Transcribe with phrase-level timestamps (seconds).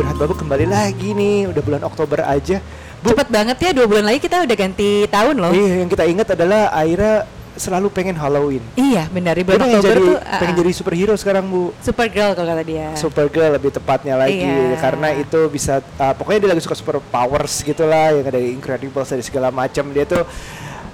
[0.00, 2.56] curhat babu kembali lagi nih, udah bulan Oktober aja.
[3.04, 5.52] Bu, Cepet banget ya dua bulan lagi kita udah ganti tahun loh.
[5.52, 8.64] iya, yang kita ingat adalah Aira selalu pengen Halloween.
[8.80, 11.76] Iya benar di bulan Oktober jadi, tuh pengen ah, jadi superhero sekarang bu.
[11.84, 12.96] Supergirl kalau kata dia.
[12.96, 14.80] Supergirl lebih tepatnya lagi Iya.
[14.80, 19.20] karena itu bisa uh, pokoknya dia lagi suka super powers gitulah yang dari Incredibles dari
[19.20, 20.24] segala macam dia tuh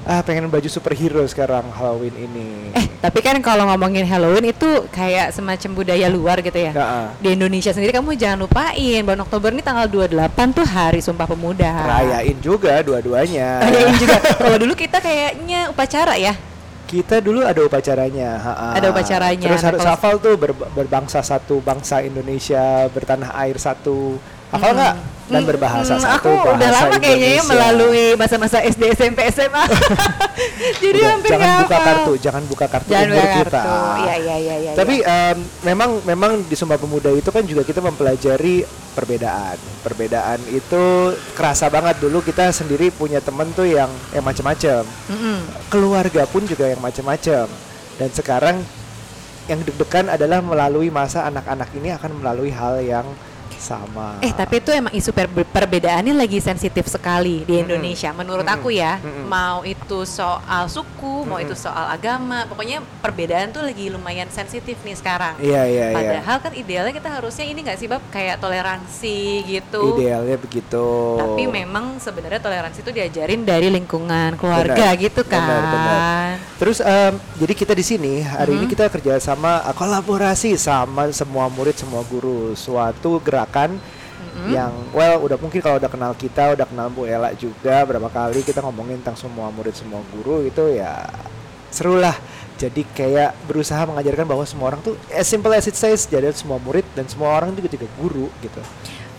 [0.07, 2.71] ah pengen baju superhero sekarang Halloween ini.
[2.73, 6.71] Eh tapi kan kalau ngomongin Halloween itu kayak semacam budaya luar gitu ya.
[6.71, 7.09] Nggak, ah.
[7.19, 10.15] Di Indonesia sendiri kamu jangan lupain bulan Oktober ini tanggal 28
[10.55, 11.71] tuh Hari Sumpah Pemuda.
[11.83, 13.67] rayain juga dua-duanya.
[13.67, 14.17] Rayain juga.
[14.39, 16.39] Kalau dulu kita kayaknya upacara ya.
[16.87, 18.39] Kita dulu ada upacaranya.
[18.39, 18.79] ha-ha.
[18.79, 19.43] Ada upacaranya.
[19.51, 24.23] Terus Nah, harus hafal tuh ber- berbangsa satu, bangsa Indonesia, bertanah air satu.
[24.51, 24.95] Hafal nggak?
[25.27, 29.27] Dan Hmm, berbahasa hmm, satu aku bahasa udah lama kayaknya ya melalui masa-masa SD, SMP,
[29.27, 29.59] SMA.
[30.83, 31.87] Jadi Udah, hampir jangan buka hafal.
[31.91, 33.51] kartu, jangan buka kartu Jangan umur buka kita.
[33.51, 33.75] kartu.
[34.07, 34.71] Iya, iya, iya, iya.
[34.79, 38.63] Tapi em, memang memang di Sumpah Pemuda itu kan juga kita mempelajari
[38.95, 39.59] perbedaan.
[39.83, 40.83] Perbedaan itu
[41.35, 44.87] kerasa banget dulu kita sendiri punya temen tuh yang yang macam-macam.
[45.11, 45.39] Mm-mm.
[45.67, 47.51] Keluarga pun juga yang macam-macam.
[47.99, 48.63] Dan sekarang
[49.47, 53.07] yang deg-degan adalah melalui masa anak-anak ini akan melalui hal yang
[53.59, 54.21] sama.
[54.21, 57.59] Eh tapi itu emang isu per- perbedaannya lagi sensitif sekali di.
[57.59, 58.57] Indonesia menurut Mm-mm.
[58.57, 59.27] aku ya Mm-mm.
[59.27, 61.45] mau itu soal suku mau Mm-mm.
[61.45, 65.97] itu soal agama pokoknya perbedaan tuh lagi lumayan sensitif nih sekarang Iya iya iya.
[65.97, 70.87] padahal kan idealnya kita harusnya ini nggak sih bab kayak toleransi gitu Idealnya begitu.
[71.17, 75.99] tapi memang sebenarnya toleransi itu diajarin dari lingkungan keluarga Benar, gitu kan benar, benar.
[76.57, 78.73] Terus em, jadi kita di sini hari ini Mhm.
[78.73, 83.79] kita kerja sama uh, kolaborasi sama semua murid semua guru suatu gerakan
[84.17, 84.49] Mm-mm.
[84.53, 88.43] yang well udah mungkin kalau udah kenal kita udah kenal Bu Ella juga berapa kali
[88.43, 91.07] kita ngomongin tentang semua murid semua guru itu ya
[91.71, 92.17] seru lah.
[92.57, 96.57] Jadi kayak berusaha mengajarkan bahwa semua orang tuh as simple as it says jadi semua
[96.57, 98.61] murid dan semua orang juga juga guru gitu.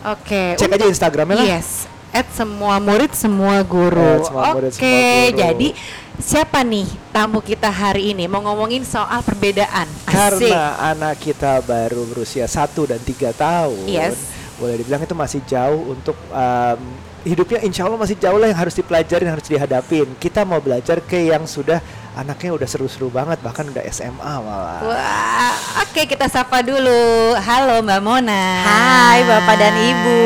[0.01, 1.45] oke Cek aja Instagramnya lah.
[1.45, 4.25] Yes, at semua murid semua guru.
[4.25, 5.37] Oke, guru.
[5.37, 5.67] jadi
[6.17, 9.85] siapa nih tamu kita hari ini mau ngomongin soal perbedaan?
[10.09, 10.49] Asik.
[10.49, 14.17] Karena anak kita baru berusia satu dan tiga tahun, Yes.
[14.57, 16.79] boleh dibilang itu masih jauh untuk um,
[17.21, 17.61] hidupnya.
[17.61, 20.07] Insya Allah masih jauh lah yang harus dipelajarin, harus dihadapin.
[20.17, 21.77] Kita mau belajar ke yang sudah
[22.17, 24.81] anaknya udah seru-seru banget, bahkan udah SMA malah.
[24.81, 25.53] Wah,
[25.85, 27.37] oke kita sapa dulu.
[27.37, 28.45] Halo Mbak Mona.
[28.65, 30.21] Hai, Bapak dan Ibu.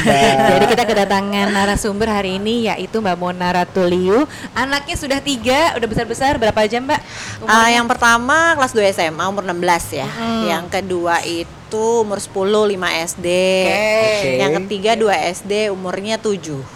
[0.00, 0.32] Hai.
[0.56, 4.24] Jadi kita kedatangan narasumber hari ini yaitu Mbak Mona Ratuliu.
[4.56, 6.40] Anaknya sudah tiga, udah besar-besar.
[6.40, 7.00] Berapa jam Mbak?
[7.44, 7.68] Ah, Umurnya?
[7.76, 10.08] yang pertama kelas 2 SMA umur 16 ya.
[10.08, 10.42] Mm.
[10.48, 13.28] Yang kedua itu umur 10 5 SD.
[13.68, 14.30] Oke.
[14.40, 16.75] Yang ketiga 2 SD umurnya 7.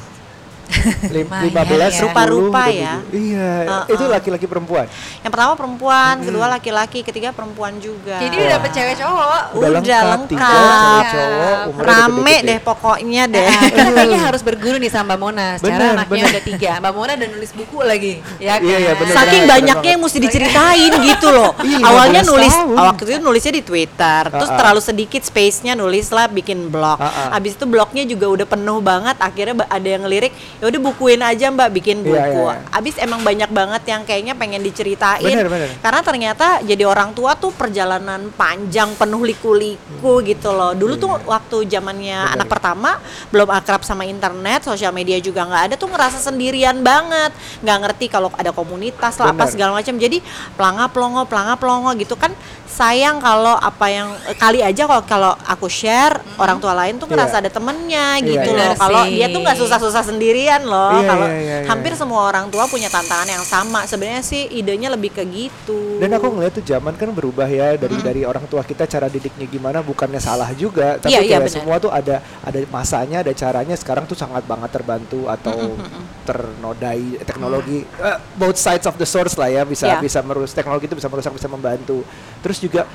[1.11, 2.01] Lim- Lumayan 15 ya.
[2.01, 2.95] 10, Rupa-rupa udah ya.
[3.11, 3.85] Iya, Uh-uh.
[3.91, 4.87] itu laki-laki perempuan.
[5.21, 8.17] Yang pertama perempuan, kedua laki-laki, ketiga perempuan juga.
[8.17, 9.43] Jadi udah dapet cewek cowok.
[9.53, 10.19] Udah lengkap.
[10.27, 13.43] tiga cewek cowok, udah Rame deh pokoknya deh.
[13.43, 15.49] Nah, kita kayaknya harus berguru nih sama Mbak Mona.
[15.57, 16.31] Secara Bener, anaknya bener.
[16.31, 16.71] udah tiga.
[16.79, 18.61] Mbak Mona udah nulis buku lagi, ya kan?
[18.61, 19.13] Iya, iya, bener.
[19.13, 19.91] Saking bener banyaknya banget.
[19.91, 21.51] yang mesti diceritain gitu loh.
[21.61, 22.77] Iya, Awalnya 15 nulis, tahun.
[22.79, 26.99] waktu itu nulisnya di Twitter, terus terlalu sedikit space-nya nulis lah bikin blog.
[27.31, 29.17] Abis itu blognya juga udah penuh banget.
[29.19, 32.45] Akhirnya ada yang ngelirik, ya udah bukuin aja Mbak bikin Iya, buku.
[32.45, 32.69] iya, iya.
[32.71, 35.25] Abis emang banyak banget yang kayaknya pengen diceritain.
[35.25, 35.69] Bener, bener.
[35.81, 40.73] Karena ternyata jadi orang tua tuh perjalanan panjang penuh liku-liku gitu loh.
[40.73, 42.35] Dulu tuh waktu zamannya Bener.
[42.37, 47.33] anak pertama belum akrab sama internet, sosial media juga nggak ada tuh ngerasa sendirian banget,
[47.61, 49.97] nggak ngerti kalau ada komunitas lah apa segala macam.
[49.97, 50.21] Jadi
[50.55, 52.31] pelanga pelongo pelanga pelongo gitu kan
[52.67, 57.29] sayang kalau apa yang kali aja kalau kalau aku share orang tua lain tuh ngerasa
[57.33, 57.43] Iya.
[57.43, 58.61] ada temennya Iya, gitu iya.
[58.63, 58.73] loh.
[58.77, 60.03] Kalau dia tuh nggak susah-susah
[60.51, 60.91] sendirian loh.
[60.99, 61.69] Iya, Kalau iya, iya, iya.
[61.71, 63.87] hampir semua orang tua punya tantangan yang sama.
[63.87, 66.03] Sebenarnya sih idenya lebih ke gitu.
[66.03, 69.47] Dan aku ngeliat tuh zaman kan berubah ya dari dari orang tua kita cara didiknya
[69.47, 71.55] gimana bukannya salah juga tapi Iya, iya, kayak benar.
[71.55, 75.77] semua tuh ada ada masanya ada caranya sekarang tuh sangat banget terbantu atau
[76.25, 79.99] ternodai teknologi eh, both sides of the source lah ya bisa Iya.
[80.01, 82.03] bisa merus teknologi itu bisa merusak bisa membantu
[82.41, 82.87] terus juga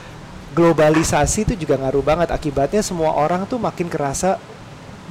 [0.55, 4.39] globalisasi itu juga ngaruh banget akibatnya semua orang tuh makin kerasa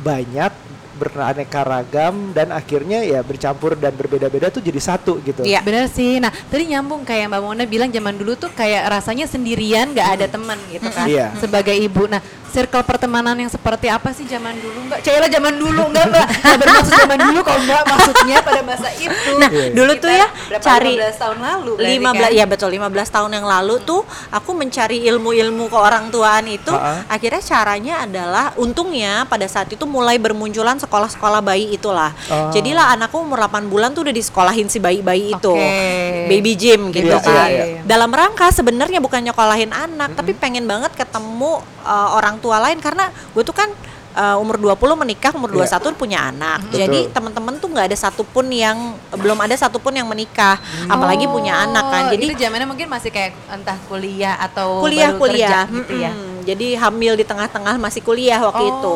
[0.01, 0.51] banyak
[0.95, 5.61] beraneka ragam dan akhirnya ya bercampur dan berbeda-beda tuh jadi satu gitu Iya.
[5.61, 6.17] Bener sih.
[6.17, 10.27] Nah, tadi nyambung kayak Mbak Mona bilang zaman dulu tuh kayak rasanya sendirian nggak ada
[10.27, 11.05] teman gitu kan.
[11.05, 11.35] Iya.
[11.37, 12.07] Sebagai ibu.
[12.07, 14.99] Nah, circle pertemanan yang seperti apa sih zaman dulu Mbak?
[15.01, 16.27] Cailah zaman dulu enggak Mbak?
[16.39, 19.33] Nggak bermaksud zaman dulu kok Mbak maksudnya pada masa itu.
[19.37, 19.75] Nah, Iya, iya.
[19.75, 22.31] dulu tuh ya berapa, cari 15 tahun lalu berarti 15 kan?
[22.31, 24.01] ya betul 15 tahun yang lalu tuh
[24.31, 27.03] aku mencari ilmu-ilmu ke orang tuaan itu Ha-ha.
[27.09, 32.13] akhirnya caranya adalah untungnya pada saat itu mulai bermunculan sekolah-sekolah bayi itulah.
[32.29, 32.53] Oh.
[32.53, 35.53] Jadilah anakku umur 8 bulan tuh udah disekolahin si bayi-bayi itu.
[35.57, 36.29] Oke.
[36.29, 37.49] Baby gym gitu Iya, kan.
[37.49, 37.81] iya, iya.
[37.83, 43.09] Dalam rangka sebenarnya bukan nyekolahin anak tapi pengen banget ketemu uh, orang tua lain karena
[43.33, 43.73] gue tuh kan
[44.15, 45.79] uh, umur 20 menikah, umur Iya.
[45.79, 46.59] 21 punya anak.
[46.71, 46.79] Betul.
[46.81, 51.85] Jadi teman-teman tuh nggak ada satupun yang belum ada satupun yang menikah, apalagi punya anak
[51.91, 52.03] kan.
[52.09, 55.95] Oh, Jadi itu zamannya mungkin masih kayak entah kuliah atau kuliah baru kuliah kerja gitu
[55.99, 56.13] ya.
[56.45, 58.71] Jadi hamil di tengah-tengah masih kuliah waktu Oh.
[58.71, 58.95] itu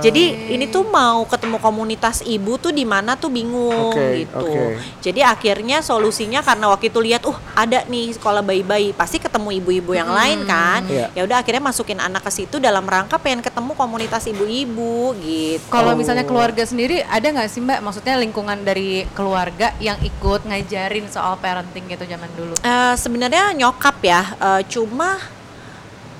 [0.00, 4.64] jadi ini tuh mau ketemu komunitas ibu tuh di mana tuh bingung Oke, gitu oke.
[5.00, 9.92] jadi akhirnya solusinya karena waktu itu lihat uh ada nih sekolah bayi-bayi pasti ketemu ibu-ibu
[9.92, 11.10] yang lain kan Iya.
[11.12, 15.92] ya udah akhirnya masukin anak ke situ dalam rangka pengen ketemu komunitas ibu-ibu gitu Kalau
[15.92, 15.98] Oh.
[15.98, 17.80] misalnya keluarga sendiri ada nggak sih mbak?
[17.80, 22.54] Maksudnya lingkungan dari keluarga yang ikut ngajarin soal parenting gitu zaman dulu?
[22.60, 25.18] Eh, sebenarnya nyokap ya, eh, cuma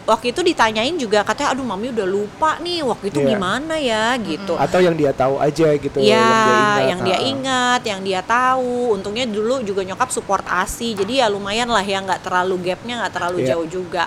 [0.04, 3.28] waktu itu ditanyain juga katanya, aduh mami udah lupa nih waktu itu Iya.
[3.32, 4.54] gimana ya gitu.
[4.54, 5.96] Atau yang dia tahu aja gitu.
[5.98, 6.80] Ya, ingat.
[6.92, 7.22] yang dia Ah.
[7.24, 8.94] ingat, yang dia tahu.
[8.94, 13.12] Untungnya dulu juga nyokap support ASI, jadi ya lumayan lah ya nggak terlalu gapnya nggak
[13.12, 13.48] terlalu Iya.
[13.56, 14.04] jauh juga.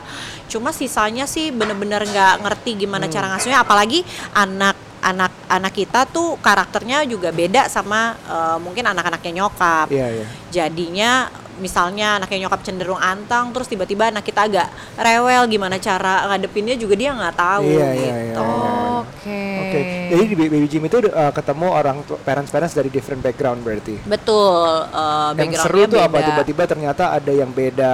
[0.47, 3.13] Cuma sisanya sih bener-bener nggak ngerti gimana Hmm.
[3.13, 9.43] cara ngasuhnya, apalagi anak anak anak kita tuh karakternya juga beda sama eh, mungkin anak-anaknya
[9.43, 10.25] nyokap Iya, iya.
[10.51, 11.11] jadinya
[11.57, 16.93] misalnya anaknya nyokap cenderung antang terus tiba-tiba anak kita agak rewel gimana cara ngadepinnya juga
[16.93, 18.41] dia nggak tahu Iya, iya, gitu.
[18.45, 18.67] iya,
[18.97, 19.41] Oke.
[19.61, 19.79] Oke.
[20.13, 23.97] Jadi di Baby Gym itu uh, ketemu orang parents-parents dari different background berarti.
[24.05, 27.93] Betul, eh, yang seru backgroundnya tuh apa tiba-tiba ternyata ada yang beda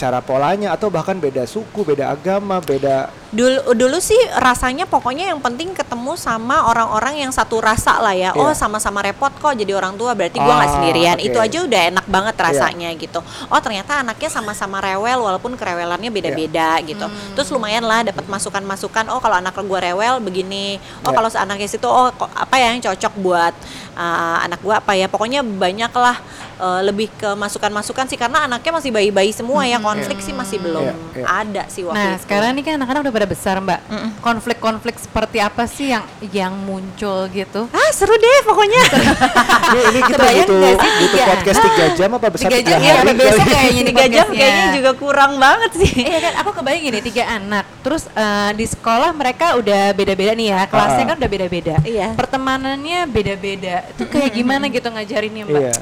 [0.00, 5.38] cara polanya atau bahkan beda suku, beda agama, beda Dulu dulu sih rasanya pokoknya yang
[5.38, 8.34] penting ketemu sama orang-orang yang satu rasa lah ya.
[8.34, 8.58] Oh Iya.
[8.58, 11.14] sama-sama repot kok jadi orang tua berarti gua nggak Ah, sendirian.
[11.14, 11.22] oke.
[11.22, 11.30] Iya.
[11.30, 13.22] Itu aja udah enak banget rasanya gitu.
[13.46, 16.90] Oh ternyata anaknya sama-sama rewel walaupun kerewelannya beda-beda Iya.
[16.90, 17.06] gitu.
[17.38, 19.06] Terus lumayan lah dapat masukan-masukan.
[19.08, 20.82] Oh kalau anak gua rewel begini.
[21.00, 21.14] Oh Iya.
[21.14, 23.54] kalau anaknya situ oh apa ya yang cocok buat
[23.94, 25.06] uh, anak gua apa ya.
[25.06, 26.18] Pokoknya banyak lah
[26.58, 29.78] uh, lebih ke masukan-masukan sih karena anaknya masih bayi-bayi semua ya.
[29.78, 31.24] Konflik sih masih belum Iya, iya.
[31.30, 32.26] ada sih waktu Nah itu.
[32.26, 33.80] sekarang ini kan anak-anak udah pada besar mbak.
[34.24, 36.00] Konflik-konflik seperti apa sih yang
[36.32, 37.68] yang muncul gitu?
[37.68, 38.80] Ah seru deh pokoknya.
[39.68, 42.70] ini, ini kita Kebayang butuh, sih butuh tiga- podcast tiga jam apa besar Tiga tiga,
[42.70, 44.40] jam ya, hari sampai besok kayaknya Tiga jam podcastnya.
[44.40, 45.92] kayaknya juga kurang banget sih.
[46.00, 50.48] Iya kan, aku kebayang gini tiga anak, terus eh, di sekolah mereka udah beda-beda nih
[50.48, 51.08] ya, kelasnya Ah.
[51.12, 51.74] kan udah beda-beda.
[51.84, 52.08] Iya.
[52.16, 53.76] Pertemanannya beda-beda.
[53.92, 55.60] Itu kayak gimana gitu ngajarinnya mbak?
[55.60, 55.72] Iya.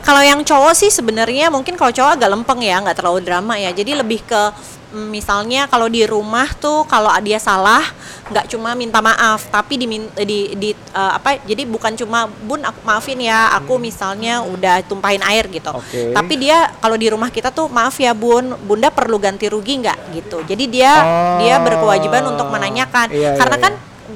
[0.00, 3.74] Kalau yang cowok sih sebenarnya mungkin kalau cowok agak lempeng ya, nggak terlalu drama ya.
[3.74, 7.82] Jadi lebih ke mm, misalnya kalau di rumah tuh kalau dia salah
[8.24, 9.86] nggak cuma minta maaf, tapi di
[10.24, 11.42] di, di eh, apa?
[11.44, 15.74] Jadi bukan cuma bun aku maafin ya, aku misalnya udah tumpahin air gitu.
[15.74, 16.14] Oke.
[16.14, 19.98] Tapi dia kalau di rumah kita tuh maaf ya bun, bunda perlu ganti rugi nggak
[20.16, 20.40] gitu.
[20.46, 21.36] Jadi dia Oh.
[21.42, 23.72] dia berkewajiban untuk menanyakan, Iya, karena iya, kan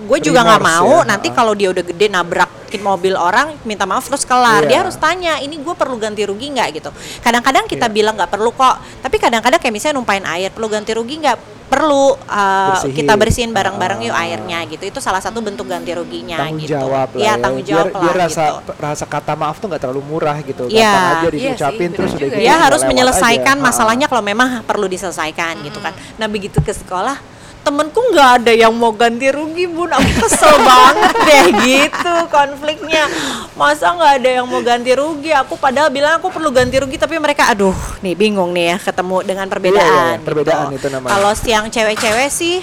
[0.08, 2.06] gue juga nggak Primers mau ya, nanti kalau dia udah gede
[2.68, 4.68] nabrakin mobil orang minta maaf terus kelar Iya.
[4.68, 6.90] dia harus tanya ini gue perlu ganti rugi nggak gitu
[7.24, 7.94] kadang-kadang kita Iya.
[7.94, 11.38] bilang nggak perlu kok tapi kadang-kadang kayak misalnya numpain air perlu ganti rugi nggak
[11.68, 12.96] perlu uh, Bersihin.
[12.96, 14.24] kita bersihin bareng-bareng yuk Ah.
[14.24, 17.34] airnya gitu itu salah satu bentuk ganti ruginya tanggung gitu jawab lah Iya, ya.
[17.38, 20.64] tanggung biar, jawab biar lah rasa gitu rasa kata maaf tuh nggak terlalu murah gitu
[20.66, 20.88] Iya.
[20.88, 22.40] gampang aja Iya diucapin terus udah gitu ya.
[22.42, 23.64] dia harus menyelesaikan aja.
[23.64, 27.16] masalahnya kalau memang perlu diselesaikan gitu kan nah begitu ke sekolah
[27.68, 33.04] temenku nggak ada yang mau ganti rugi bun aku kesel banget deh gitu konfliknya
[33.52, 37.20] masa nggak ada yang mau ganti rugi aku padahal bilang aku perlu ganti rugi tapi
[37.20, 40.24] mereka aduh nih bingung nih ya ketemu dengan perbedaan Iya, iya, gitu.
[40.24, 41.12] perbedaan itu namanya.
[41.12, 42.56] kalau yang cewek-cewek sih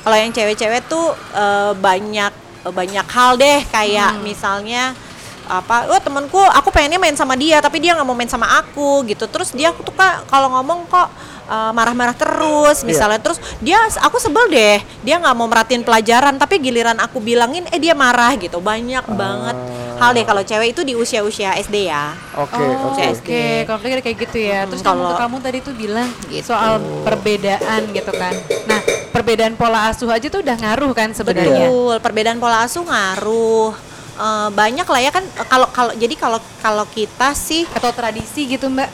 [0.00, 2.30] kalau yang cewek-cewek tuh eh, banyak
[2.62, 4.22] banyak hal deh kayak Hmm.
[4.22, 4.94] misalnya
[5.42, 9.02] apa oh temanku aku pengennya main sama dia tapi dia nggak mau main sama aku
[9.04, 11.10] gitu terus dia tuh kak kalau ngomong kok
[11.50, 12.86] uh, marah-marah terus Iya.
[12.86, 17.62] misalnya terus dia aku sebel deh dia nggak mau merhatiin pelajaran tapi giliran aku bilangin
[17.70, 19.54] eh dia marah gitu banyak banget
[19.94, 20.08] Ah.
[20.08, 23.42] hal deh kalau cewek itu di usia-usia SD ya oke oh, oke oke.
[23.62, 24.66] Konfliknya kayak gitu ya.
[24.66, 26.42] Terus kamu, kalau- kamu tadi tuh bilang Gitu.
[26.44, 28.34] soal perbedaan gitu kan.
[28.66, 28.80] Nah,
[29.12, 31.70] perbedaan pola asuh aja tuh udah ngaruh kan sebenarnya.
[31.70, 33.91] Betul, perbedaan pola asuh ngaruh.
[34.22, 38.46] Eh, banyak lah ya kan eh, kalau kalau jadi kalau kalau kita sih Atau tradisi
[38.46, 38.86] gitu mbak?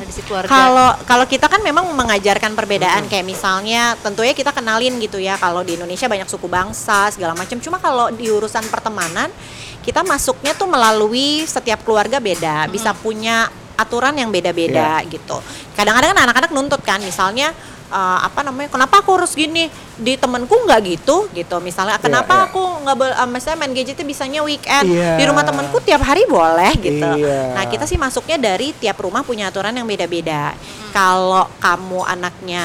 [0.00, 0.48] Tradisi keluarga.
[0.48, 5.60] Kalau kalau kita kan memang mengajarkan perbedaan kayak misalnya tentunya kita kenalin gitu ya kalau
[5.60, 7.60] di Indonesia banyak suku bangsa segala macam.
[7.60, 9.28] Cuma kalau di urusan pertemanan
[9.84, 15.44] kita masuknya tuh melalui setiap keluarga beda, bisa punya aturan yang beda-beda gitu.
[15.76, 17.52] Kadang-kadang kan anak-anak nuntut kan misalnya
[17.92, 19.68] eh, apa namanya kenapa aku harus gini
[20.00, 22.44] di temenku nggak gitu gitu misalnya kenapa iya.
[22.48, 25.20] aku nggak eh, misalnya main gadgetnya bisanya weekend Iya.
[25.20, 27.54] di rumah temenku tiap hari boleh gitu Iya.
[27.54, 30.56] nah kita sih masuknya dari tiap rumah punya aturan yang beda-beda.
[30.92, 32.64] Kalau kamu anaknya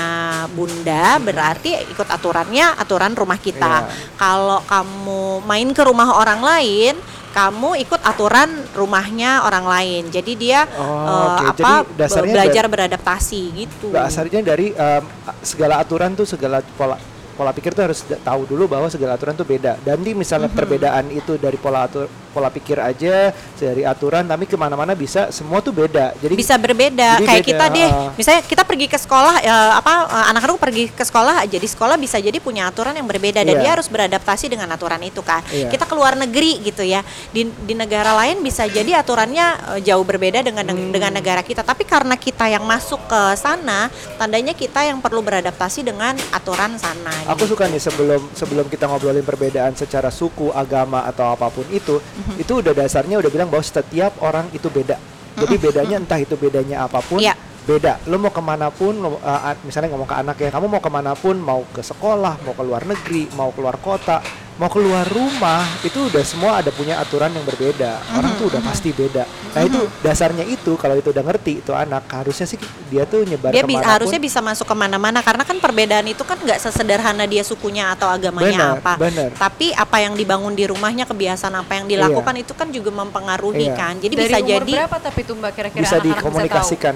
[0.52, 3.88] bunda, berarti ikut aturannya aturan rumah kita.
[3.88, 3.92] Iya.
[4.20, 7.00] Kalau kamu main ke rumah orang lain,
[7.38, 10.04] kamu ikut aturan rumahnya orang lain.
[10.10, 11.54] Jadi dia Oh, oke.
[11.54, 13.88] apa Jadi dasarnya belajar beradaptasi gitu.
[13.94, 15.04] dasarnya dari um,
[15.46, 16.98] segala aturan tuh segala pola
[17.38, 19.78] pola pikir tuh harus tahu dulu bahwa segala aturan tuh beda.
[19.80, 24.54] Dan di misalnya perbedaan itu dari pola atur pola pikir aja dari aturan, tapi ke
[24.54, 26.14] mana-mana bisa semua tuh beda.
[26.18, 29.94] Jadi bisa berbeda Jadi kayak beda, kita deh misalnya kita pergi ke sekolah ya, apa
[30.06, 33.54] eh, anak-anak pergi ke sekolah aja di sekolah bisa jadi punya aturan yang berbeda dan
[33.54, 33.62] Iya.
[33.62, 35.70] dia harus beradaptasi dengan aturan itu kan Iya.
[35.70, 39.46] kita keluar negeri gitu ya di di negara lain bisa jadi aturannya
[39.78, 40.90] eh, jauh berbeda dengan Hmm.
[40.94, 45.84] dengan negara kita tapi karena kita yang masuk ke sana tandanya kita yang perlu beradaptasi
[45.84, 51.28] dengan aturan sana Aku suka nih sebelum sebelum kita ngobrolin perbedaan secara suku, agama atau
[51.28, 52.40] apa pun itu, Mhm.
[52.40, 54.96] itu udah dasarnya udah bilang bahwa setiap orang itu beda.
[55.38, 57.36] Jadi bedanya entah itu bedanya apa pun, Iya.
[57.68, 58.00] Beda.
[58.08, 60.88] Lo mau ke mana pun, lo, uh, misalnya ngomong ke anak ya, kamu mau ke
[60.88, 64.24] mana pun, mau ke sekolah, mau ke luar negeri, mau keluar kota,
[64.56, 68.00] mau keluar rumah, itu udah semua ada punya aturan yang berbeda.
[68.16, 69.28] Orang tuh udah pasti beda.
[69.52, 72.58] Nah itu dasarnya itu kalau itu udah ngerti itu anak harusnya sih
[72.88, 73.94] dia tuh nyebar dia bi- ke mana pun.
[73.98, 78.06] harusnya bisa masuk ke mana-mana karena kan perbedaan itu kan nggak sesederhana dia sukunya atau
[78.06, 79.30] agamanya Benar, apa benar.
[79.34, 83.74] tapi apa yang dibangun di rumahnya kebiasaan apa yang dilakukan itu kan juga mempengaruhi Iya.
[83.74, 86.96] kan jadi Dari bisa umur jadi berapa tapi tuh mbak kira-kira bisa dikomunikasikan.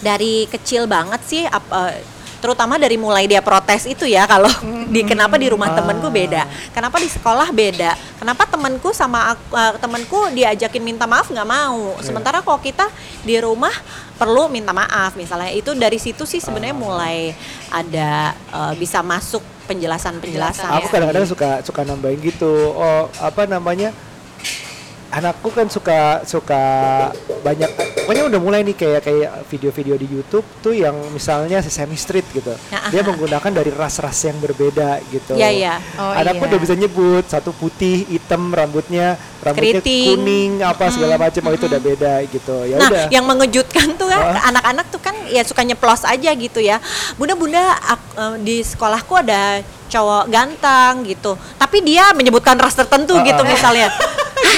[0.00, 2.00] Dari kecil banget sih ap- eh,
[2.40, 4.48] terutama dari mulai dia protes itu ya kalau
[4.88, 9.72] di kenapa di rumah temenku beda kenapa di sekolah beda kenapa temenku sama aku, eh,
[9.76, 12.00] temenku diajakin minta maaf nggak mau.
[12.00, 12.88] Sementara kalau kita
[13.20, 13.72] di rumah
[14.16, 17.36] perlu minta maaf misalnya itu dari situ sih sebenarnya mulai
[17.68, 20.92] ada eh, bisa masuk penjelasan-penjelasan Penjelasan, aku ya.
[20.96, 22.48] kadang-kadang suka suka nambahin gitu.
[22.72, 23.92] Oh apa namanya
[25.10, 26.62] anakku kan suka suka
[27.42, 27.66] banyak
[28.06, 32.54] pokoknya udah mulai nih kayak kayak video-video di YouTube tuh yang misalnya Sesame Street gitu
[32.90, 35.74] dia menggunakan dari ras-ras yang berbeda gitu Iya, iya.
[35.98, 36.50] Oh, anakku iya.
[36.54, 40.06] udah bisa nyebut satu putih hitam rambutnya rambutnya Keriting.
[40.14, 44.06] kuning apa segala macam oh itu udah beda gitu ya Nah, udah yang mengejutkan tuh
[44.06, 46.78] kan anak-anak tuh kan ya suka nyeplos aja gitu ya.
[47.18, 47.76] Bunda-bunda
[48.16, 51.34] eh, di sekolahku ada cowok ganteng gitu.
[51.58, 53.48] Tapi dia menyebutkan ras tertentu Ah, gitu ah.
[53.48, 53.88] misalnya.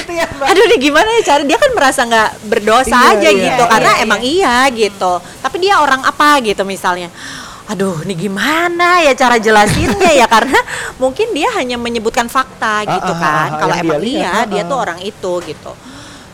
[0.00, 0.46] gitu ya Mbak.
[0.48, 3.72] Aduh nih gimana ya cari dia kan merasa nggak berdosa Iya, aja iya, gitu iya,
[3.72, 4.02] karena iya.
[4.04, 5.12] emang iya gitu.
[5.20, 7.12] Tapi dia orang apa gitu misalnya.
[7.70, 10.58] Aduh, nih gimana ya cara jelasinnya ya karena
[10.98, 13.48] mungkin dia hanya menyebutkan fakta gitu ah, kan.
[13.54, 14.68] ah, Kalau yang emang dia iya, ah, dia ah.
[14.68, 15.72] tuh orang itu gitu.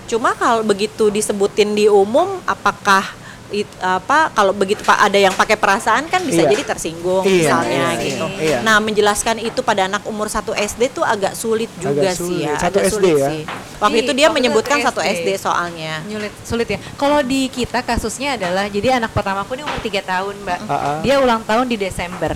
[0.08, 3.04] Cuma kalau begitu disebutin di umum apakah
[3.50, 6.50] it- apa kalau begitu Pak ada yang pakai perasaan kan bisa Iya.
[6.50, 8.26] jadi tersinggung Iya, misalnya iya, gitu.
[8.34, 8.58] iya, iya.
[8.60, 12.54] Nah, menjelaskan itu pada anak umur 1 SD tuh agak sulit juga Agak sih ya.
[12.54, 12.60] sulit.
[12.60, 13.28] Satu agak SD sulit ya?
[13.30, 13.42] sih.
[13.78, 15.22] Waktu Ih, itu dia waktu menyebutkan satu SD.
[15.22, 16.02] SD soalnya.
[16.04, 16.78] Sulit, sulit ya.
[16.94, 20.60] Kalau di kita kasusnya adalah jadi anak pertamaku ini umur 3 tahun, Mbak.
[20.64, 20.98] Ah, ah.
[21.00, 22.34] Dia ulang tahun di Desember.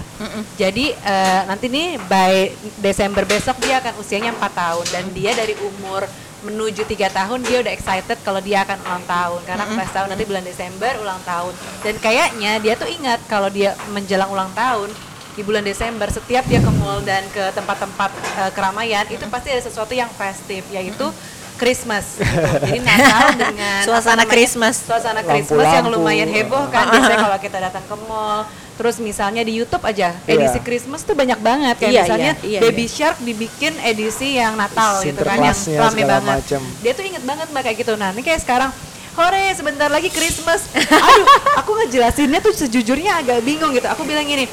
[0.54, 2.34] Jadi eh, nanti nih by
[2.78, 6.06] Desember besok dia akan usianya 4 tahun dan dia dari umur
[6.42, 10.06] menuju tiga tahun dia udah excited kalau dia akan ulang tahun karena aku kasih tahu
[10.10, 11.52] nanti bulan Desember ulang tahun
[11.86, 14.90] dan kayaknya dia tuh ingat kalau dia menjelang ulang tahun
[15.32, 18.10] di bulan Desember setiap dia ke mall dan ke tempat-tempat
[18.42, 21.08] eh, keramaian itu pasti ada sesuatu yang festif yaitu
[21.56, 22.26] Christmas gitu.
[22.66, 24.74] jadi Natal dengan Suasana namanya, Christmas.
[24.82, 25.20] suasana.
[25.22, 28.42] Christmas yang lumayan heboh kan biasanya kalau kita datang ke mall
[28.82, 30.66] terus misalnya di YouTube aja edisi Iya.
[30.66, 31.78] Christmas tuh banyak banget.
[31.78, 36.02] Kayak Iya, misalnya iya, iya, Baby Shark dibikin edisi yang Natal gitu kan yang rame
[36.02, 36.36] banget.
[36.42, 36.62] macem.
[36.82, 37.94] dia tuh inget banget mbak kayak gitu.
[37.94, 38.74] Nah ini kayak sekarang
[39.12, 40.66] Hore sebentar lagi Christmas.
[41.06, 43.86] Aduh aku ngejelasinnya tuh sejujurnya agak bingung gitu.
[43.86, 44.50] Aku bilang gini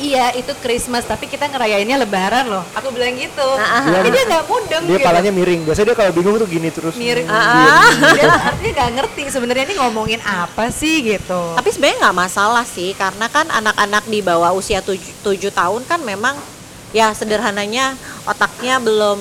[0.00, 2.64] Iya itu Christmas tapi kita ngerayainnya lebaran loh.
[2.72, 3.44] Aku bilang gitu.
[3.60, 5.04] Dia- Jadi dia nggak mudeng dia gitu.
[5.04, 5.60] palanya miring.
[5.68, 6.96] Biasanya dia kalau bingung tuh gini terus.
[6.96, 7.28] Miring.
[7.28, 7.84] Ah.
[8.16, 11.52] Dia artinya nggak ngerti sebenarnya ini ngomongin apa sih gitu.
[11.52, 15.20] Tapi sebenarnya nggak masalah sih karena kan anak-anak di bawah usia 7,
[15.52, 16.34] tahun kan memang
[16.90, 19.20] ya sederhananya otaknya belum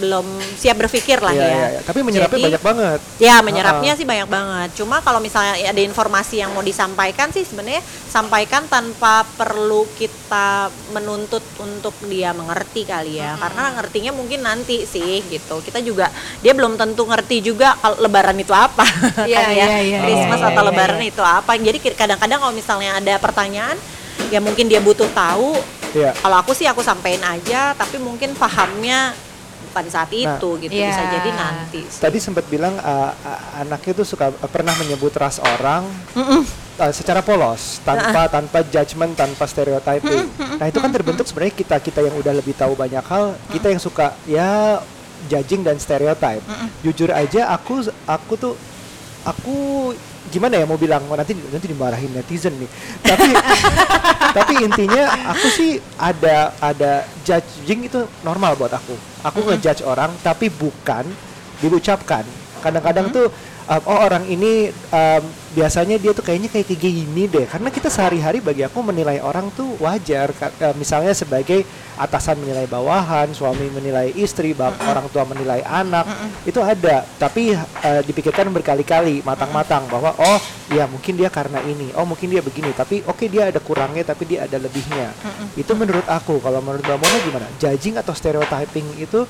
[0.00, 0.24] belum
[0.56, 1.46] siap berpikir lah Iya, ya.
[1.46, 1.80] iya, iya.
[1.84, 4.68] tapi menyerapnya Jadi- banyak banget Ya menyerapnya Ah, sih banyak banget.
[4.74, 11.44] Cuma kalau misalnya ada informasi yang mau disampaikan sih sebenarnya sampaikan tanpa perlu kita menuntut
[11.58, 13.36] untuk dia mengerti kali ya.
[13.36, 15.60] Karena ngertinya mungkin nanti sih gitu.
[15.60, 16.08] Kita juga
[16.40, 18.88] dia belum tentu ngerti juga kalau Lebaran itu apa
[19.28, 19.66] Iya, kan ya.
[19.68, 21.10] iya, iya, Christmas iya, atau iya, Lebaran iya.
[21.12, 21.52] itu apa.
[21.54, 23.76] Jadi kadang-kadang kalau misalnya ada pertanyaan
[24.28, 25.60] ya mungkin dia butuh tahu.
[25.92, 26.14] Iya.
[26.16, 29.12] Kalau aku sih aku sampein aja, tapi mungkin pahamnya
[29.70, 30.72] bukan saat Nah, itu gitu.
[30.74, 30.88] Iya.
[30.90, 31.80] Bisa jadi nanti.
[31.86, 35.86] tadi sempat bilang uh, uh, anaknya tuh suka uh, pernah menyebut ras orang
[36.16, 40.26] uh, secara polos tanpa tanpa judgement tanpa stereotyping.
[40.58, 43.80] Nah itu kan terbentuk sebenarnya kita kita yang udah lebih tahu banyak hal kita yang
[43.80, 44.80] suka ya
[45.30, 46.42] judging dan stereotype.
[46.82, 48.54] Jujur aja aku aku tuh
[49.22, 49.92] aku
[50.30, 52.70] gimana ya mau bilang oh, nanti nanti dimarahin netizen nih.
[53.02, 53.28] Tapi
[54.38, 58.94] tapi intinya aku sih ada ada judging itu normal buat aku.
[59.26, 61.04] Aku ngejudge orang tapi bukan
[61.60, 62.24] diucapkan.
[62.62, 63.26] Kadang-kadang Mm-hmm.
[63.26, 63.28] tuh
[63.70, 65.22] um, oh orang ini um,
[65.54, 67.46] biasanya dia tuh kayaknya kayak kayak gini deh.
[67.46, 70.34] Karena kita sehari-hari bagi aku menilai orang tuh wajar.
[70.58, 71.62] Eh, misalnya sebagai
[71.94, 76.06] atasan menilai bawahan suami menilai istri bap- orang tua menilai anak
[76.42, 77.06] itu ada.
[77.18, 80.38] Tapi eh, dipikirkan berkali-kali matang-matang bahwa oh
[80.74, 81.94] ya mungkin dia karena ini.
[81.94, 82.74] Oh mungkin dia begini.
[82.74, 85.14] Tapi oke dia ada kurangnya tapi dia ada lebihnya.
[85.54, 86.42] Itu menurut aku.
[86.42, 87.46] Kalau menurut Mbak Mona gimana?
[87.62, 89.22] Judging atau stereotyping itu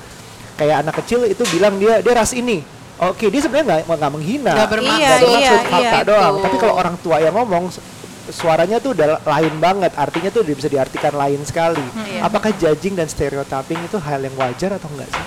[0.57, 4.51] kayak anak kecil itu bilang dia dia ras ini oke dia sebenarnya nggak nggak menghina
[4.53, 5.01] Nggak bermaksud.
[5.01, 6.01] Iya, bermaksud iya, fakta iya.
[6.05, 6.43] doang Itu.
[6.43, 7.83] tapi kalau orang tua yang ngomong su-
[8.31, 12.21] suaranya tuh udah lain banget artinya tuh bisa diartikan lain sekali Iya.
[12.23, 15.25] apakah judging dan stereotyping itu hal yang wajar atau enggak sih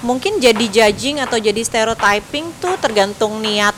[0.00, 3.72] mungkin jadi judging atau jadi stereotyping tuh tergantung niat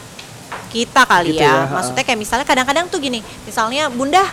[0.68, 1.66] kita kali Gitu ya.
[1.66, 1.70] ya.
[1.70, 4.24] Maksudnya kayak misalnya kadang-kadang tuh gini, misalnya Bunda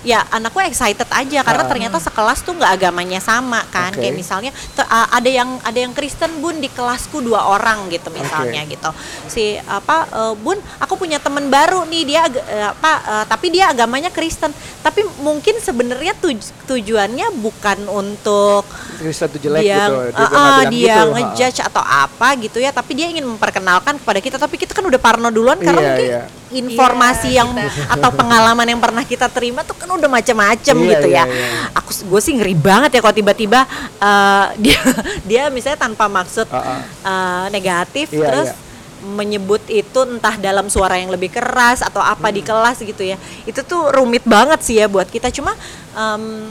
[0.00, 1.68] ya anakku excited aja karena Ha.
[1.68, 3.98] ternyata sekelas tuh nggak agamanya sama kan Oke.
[4.00, 4.50] kayak misalnya
[4.80, 8.78] a- ada yang ada yang Kristen bun di kelasku dua orang gitu misalnya Oke.
[8.78, 8.90] gitu
[9.26, 13.68] si apa eh, bun aku punya temen baru nih dia eh, apa eh, tapi dia
[13.68, 18.62] agamanya Kristen tapi mungkin sebenarnya tuj- tujuannya bukan untuk
[18.96, 22.70] Kristen tuh jelek dia, gitu nggak eh, bilang dia gitu, ngejudge atau apa gitu ya
[22.70, 26.06] tapi dia ingin memperkenalkan kepada kita tapi kita kan udah parno duluan karena Iya, mungkin
[26.06, 26.22] iya.
[26.50, 27.92] Informasi Iya, yang kita.
[27.92, 31.48] atau pengalaman yang pernah kita terima tuh kan udah macam-macam Iya, gitu iya, ya iya.
[31.72, 34.80] aku gue sih ngeri banget ya kalau tiba-tiba eh, dia
[35.24, 36.80] dia misalnya tanpa maksud Ah, ah.
[37.04, 38.66] eh, negatif Iya, terus iya.
[38.98, 42.34] menyebut itu entah dalam suara yang lebih keras atau apa Hmm.
[42.34, 43.14] di kelas gitu ya
[43.44, 45.54] itu tuh rumit banget sih ya buat kita cuma
[45.92, 46.48] em,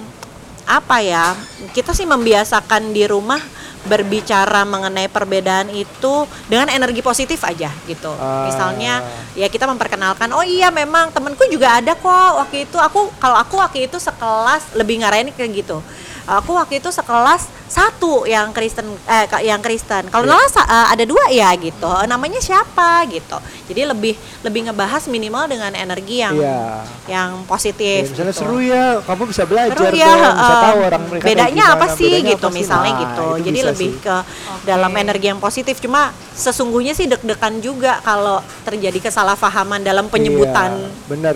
[0.63, 1.35] apa ya
[1.71, 3.39] kita sih membiasakan di rumah
[3.87, 8.11] berbicara mengenai perbedaan itu dengan energi positif aja gitu.
[8.19, 8.45] Ah.
[8.45, 9.01] misalnya
[9.33, 12.77] ya kita memperkenalkan oh iya memang temenku juga ada kok waktu itu.
[12.77, 15.79] Aku kalau aku waktu itu sekelas lebih ngarahin kayak gitu.
[16.27, 20.33] Aku waktu itu sekelas satu yang Kristen eh yang Kristen kalau Iya.
[20.33, 25.45] Nala sa- eh, ada dua ya gitu namanya siapa gitu jadi lebih lebih ngebahas minimal
[25.45, 26.87] dengan energi yang Iya.
[27.05, 28.41] yang Ya, positif misalnya gitu.
[28.41, 31.75] seru ya kamu bisa belajar Seru dong ya, bisa eh, tahu orang mereka bedanya gimana,
[31.75, 32.57] apa sih bedanya gitu apa sih?
[32.57, 34.01] misalnya Nah, gitu itu jadi lebih sih.
[34.01, 34.15] ke
[34.63, 36.01] dalam energi yang positif cuma
[36.33, 41.35] sesungguhnya sih deg-degan juga kalau terjadi kesalahpahaman dalam penyebutan Iya, bener.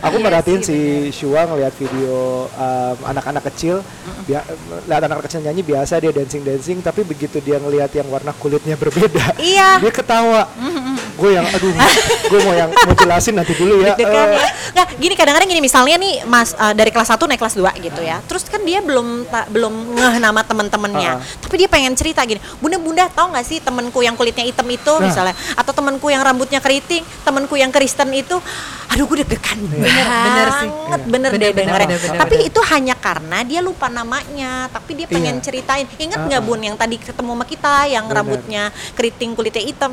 [0.00, 2.14] Aku Iya merhatiin sih, si Shua ngeliat video
[2.48, 3.80] um, anak-anak kecil,
[4.22, 4.44] bia-
[4.84, 8.76] lihat anak kecil nyanyi biasa dia dancing dancing, tapi begitu dia ngelihat yang warna kulitnya
[8.76, 9.80] berbeda, Iya.
[9.80, 10.44] dia ketawa.
[11.14, 11.70] Gue yang, aduh,
[12.26, 13.94] gue mau yang mau jelasin nanti dulu ya.
[13.94, 14.48] deg-degan Eh, ya.
[14.74, 18.00] Nggak, gini kadang-kadang gini misalnya nih Mas eh, dari kelas 1 naik kelas 2 gitu
[18.02, 18.18] ya.
[18.26, 21.12] Terus kan dia belum ta- belum ngeh nama temen-temennya.
[21.14, 21.38] Ah.
[21.38, 22.42] Tapi dia pengen cerita gini.
[22.58, 25.06] Bunda-bunda tahu nggak sih temenku yang kulitnya hitam itu Nah.
[25.06, 28.34] misalnya atau temenku yang rambutnya keriting, temenku yang Kristen itu
[28.94, 30.70] aduh gue deg-degan Bener, bener sih.
[30.70, 31.10] banget Iya.
[31.10, 31.88] bener, Bener, deh bener, dengerin.
[31.88, 32.48] bener, bener, Tapi bener.
[32.48, 35.42] itu hanya karena dia lupa namanya, tapi dia pengen Iya.
[35.42, 35.86] ceritain.
[35.90, 36.46] Ingat Ah, nggak ah.
[36.46, 38.16] Bun yang tadi ketemu sama kita yang Bener.
[38.16, 38.62] rambutnya
[38.94, 39.92] keriting kulitnya hitam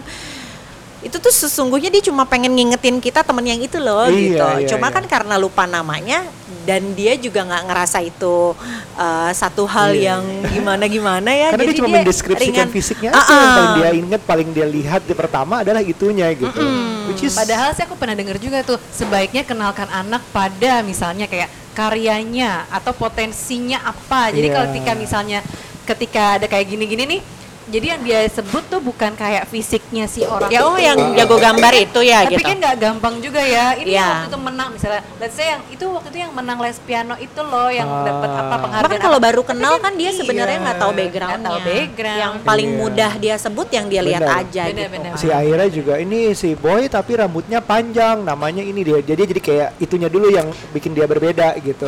[1.01, 4.45] itu tuh sesungguhnya dia cuma pengen ngingetin kita temen yang itu loh Iya, gitu.
[4.61, 4.95] iya, cuma iya.
[5.01, 6.21] kan karena lupa namanya
[6.61, 8.53] dan dia juga nggak ngerasa itu
[8.93, 11.49] uh, satu hal Iya, yang gimana gimana ya.
[11.49, 13.49] Karena Jadi dia cuma mendeskripsikan fisiknya Ah, aja, yang ah.
[13.57, 16.61] paling dia ingat, paling dia lihat di pertama adalah itunya gitu.
[17.09, 21.49] Which is Padahal sih aku pernah dengar juga tuh sebaiknya kenalkan anak pada misalnya kayak
[21.73, 24.29] karyanya atau potensinya apa.
[24.29, 24.53] Jadi Iya.
[24.53, 25.39] kalau ketika misalnya
[25.81, 27.21] ketika ada kayak gini-gini nih,
[27.71, 30.83] jadi yang dia sebut tuh bukan kayak fisiknya si orang Ya oh itu.
[30.83, 32.43] yang jago gambar itu ya Tapi gitu.
[32.43, 33.73] kan nggak gampang juga ya.
[33.73, 34.03] Ini Iya.
[34.05, 37.41] waktu itu menang misalnya, let's say yang itu waktu itu yang menang les piano itu
[37.41, 38.03] loh yang Ah.
[38.03, 38.83] dapat apa penghargaan.
[38.85, 41.47] Bahkan kalau baru kenal kan dia iya, sebenarnya nggak tahu nggak backgroundnya.
[41.47, 42.19] tahu background.
[42.19, 42.77] Yang paling Iya.
[42.77, 44.91] mudah dia sebut yang dia lihat aja Benar, gitu.
[44.91, 45.11] benar.
[45.15, 49.69] si Aira juga ini si boy tapi rambutnya panjang namanya ini dia jadi jadi kayak
[49.79, 51.87] itunya dulu yang bikin dia berbeda gitu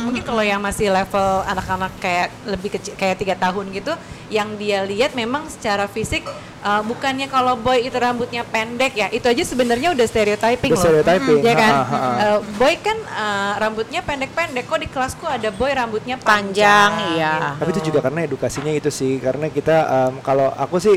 [0.00, 3.92] Mungkin kalau yang masih level anak-anak kayak lebih kecil kayak tiga tahun gitu,
[4.28, 6.24] yang dia lihat memang secara fisik
[6.64, 10.84] uh, bukannya kalau boy itu rambutnya pendek ya, itu aja sebenarnya udah stereotyping Udah loh.
[10.88, 11.72] stereotyping, ya kan?
[11.76, 12.10] ha, ha, ha.
[12.16, 17.14] Uh, boy kan uh, rambutnya pendek-pendek, kok di kelasku ada boy rambutnya Panjang, panjang.
[17.14, 17.34] iya.
[17.36, 17.60] gitu.
[17.60, 19.76] tapi itu juga karena edukasinya itu sih karena kita
[20.08, 20.96] em, kalau aku sih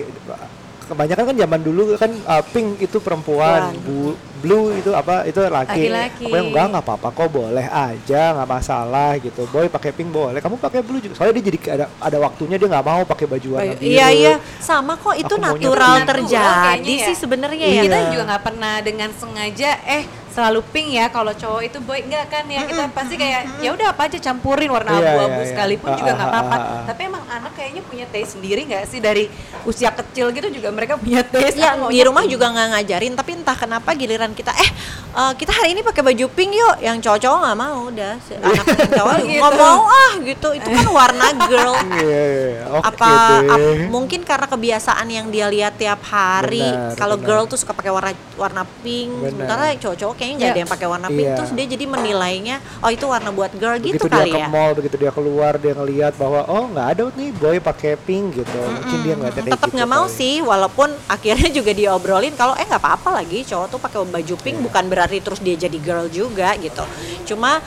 [0.92, 5.88] kebanyakan kan zaman dulu kan uh, pink itu perempuan, bu- blue itu apa itu laki.
[5.88, 6.26] Laki-laki.
[6.26, 9.48] Aku yang enggak nggak apa-apa kok boleh aja nggak masalah gitu.
[9.48, 11.14] Boy pakai pink boleh, kamu pakai blue juga.
[11.14, 13.88] Soalnya dia jadi ada ada waktunya dia nggak mau pakai baju warna biru.
[13.88, 17.06] Iya iya sama kok itu Aku natural terjadi kayaknya ya.
[17.08, 17.74] sih sebenarnya Iya.
[17.74, 17.84] ya.
[17.86, 22.26] Kita juga nggak pernah dengan sengaja eh selalu pink ya kalau cowok itu boy enggak
[22.28, 25.50] kan ya kita pasti kayak ya udah apa aja campurin warna Iya, abu-abu iya, iya.
[25.50, 26.84] sekalipun Ah, juga ah, nggak ah, apa-apa ah, ah.
[26.86, 29.28] tapi emang anak kayaknya punya taste sendiri nggak sih dari
[29.62, 32.32] usia kecil gitu juga mereka punya taste Ya di rumah pink.
[32.32, 34.70] juga nggak ngajarin, tapi entah kenapa giliran kita eh
[35.12, 38.66] eh, kita hari ini pakai baju pink yuk, yang cowok-cowok nggak mau udah, Si anak
[38.90, 39.38] cowok Gitu.
[39.38, 41.76] nggak mau ah gitu, itu kan warna girl.
[41.92, 42.64] Iya, iya, iya.
[42.72, 43.12] Oke apa
[43.46, 46.64] ap- mungkin karena kebiasaan yang dia lihat tiap hari
[46.96, 49.30] kalau girl tuh suka pakai warna warna pink Benar.
[49.30, 50.54] sementara cowok-cowok kayaknya nggak Ya.
[50.54, 51.36] ada yang pakai warna pink Iya.
[51.36, 54.48] terus dia jadi menilainya oh itu warna buat girl begitu gitu dia kali ke ya
[54.48, 58.60] mall begitu dia keluar dia ngelihat bahwa oh nggak ada nih boy pakai pink gitu
[58.62, 60.14] mungkin dia kayak tetap gitu nggak mau kali.
[60.14, 64.54] sih walaupun akhirnya juga diobrolin kalau eh nggak apa-apa lagi cowok tuh pakai baju pink
[64.54, 64.64] Iya.
[64.64, 66.86] bukan berarti terus dia jadi girl juga gitu
[67.26, 67.58] cuma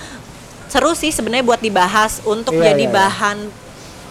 [0.66, 2.94] seru sih sebenarnya buat dibahas untuk Iya, jadi iya, iya.
[2.94, 3.38] bahan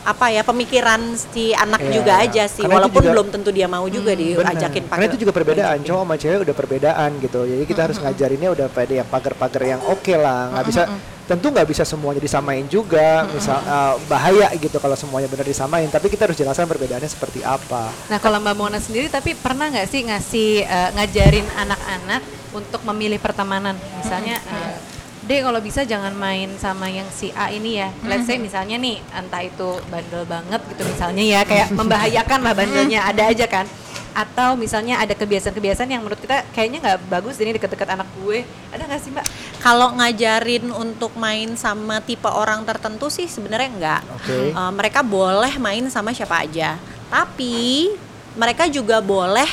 [0.04, 2.64] apa ya pemikiran si anak Iya, juga aja sih.
[2.64, 4.52] Karena walaupun juga- belum tentu dia mau juga Benar.
[4.52, 5.78] diajakin pakai Karena itu juga perbedaan.
[5.80, 7.40] cowok sama cewek udah perbedaan gitu.
[7.44, 10.52] Jadi kita harus ngajarinnya udah pada yang pagar-pagar yang oke lah.
[10.52, 10.84] Nggak bisa
[11.24, 13.24] tentu nggak bisa semuanya disamain juga.
[13.26, 15.88] Misal uh, bahaya gitu kalau semuanya benar disamain.
[15.88, 17.88] Tapi kita harus jelaskan perbedaannya seperti apa.
[18.12, 23.18] Nah kalau Mbak Mona sendiri tapi pernah nggak sih ngasih eh, ngajarin anak-anak untuk memilih
[23.18, 23.80] pertemanan?
[23.98, 24.76] Misalnya eh,
[25.24, 29.00] Dek kalau bisa jangan main sama yang si A ini ya Let's say misalnya nih
[29.16, 33.64] entah itu bandel banget gitu misalnya ya Kayak membahayakan lah bandelnya ada aja kan
[34.12, 38.44] Atau misalnya ada kebiasaan-kebiasaan yang menurut kita kayaknya nggak bagus ini deket-deket anak gue
[38.76, 39.26] Ada nggak sih Mbak?
[39.64, 44.02] Kalau ngajarin untuk main sama tipe orang tertentu sih sebenarnya enggak.
[44.20, 44.52] Oke.
[44.52, 46.76] Eh, mereka boleh main sama siapa aja.
[47.08, 47.88] Tapi
[48.36, 49.48] mereka juga boleh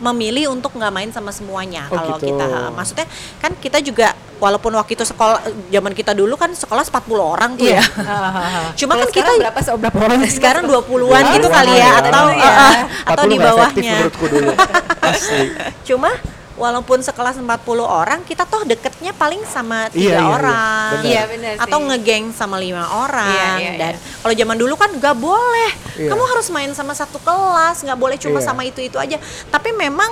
[0.00, 1.92] memilih untuk nggak main sama semuanya.
[1.92, 2.32] Oh, Kalau gitu.
[2.32, 7.10] kita maksudnya kan kita juga walaupun waktu itu sekolah zaman kita dulu kan sekolah 40
[7.18, 7.82] orang tuh ya.
[8.80, 11.90] Cuma kan kita sekarang berapa berapa orang sekarang 20-an Ya, gitu 20-an kali ya ya.
[12.00, 12.46] atau Iya.
[12.46, 13.92] eh, eh, atau 40 di bawahnya.
[13.92, 14.50] menurutku dulu
[15.10, 15.44] asli
[15.84, 16.10] Cuma
[16.54, 17.46] walaupun sekelas 40
[17.78, 20.26] orang, kita toh deketnya paling sama Iya, tiga iya, iya.
[20.26, 20.90] orang.
[20.92, 21.06] Benar.
[21.06, 23.30] Iya benar sih Atau ngegeng sama lima orang.
[23.30, 24.18] Iya, iya, Dan iya.
[24.18, 25.70] kalau zaman dulu kan nggak boleh.
[25.94, 26.10] Iya.
[26.10, 28.46] Kamu harus main sama satu kelas, nggak boleh cuma Iya.
[28.46, 29.22] sama itu-itu aja.
[29.46, 30.10] Tapi memang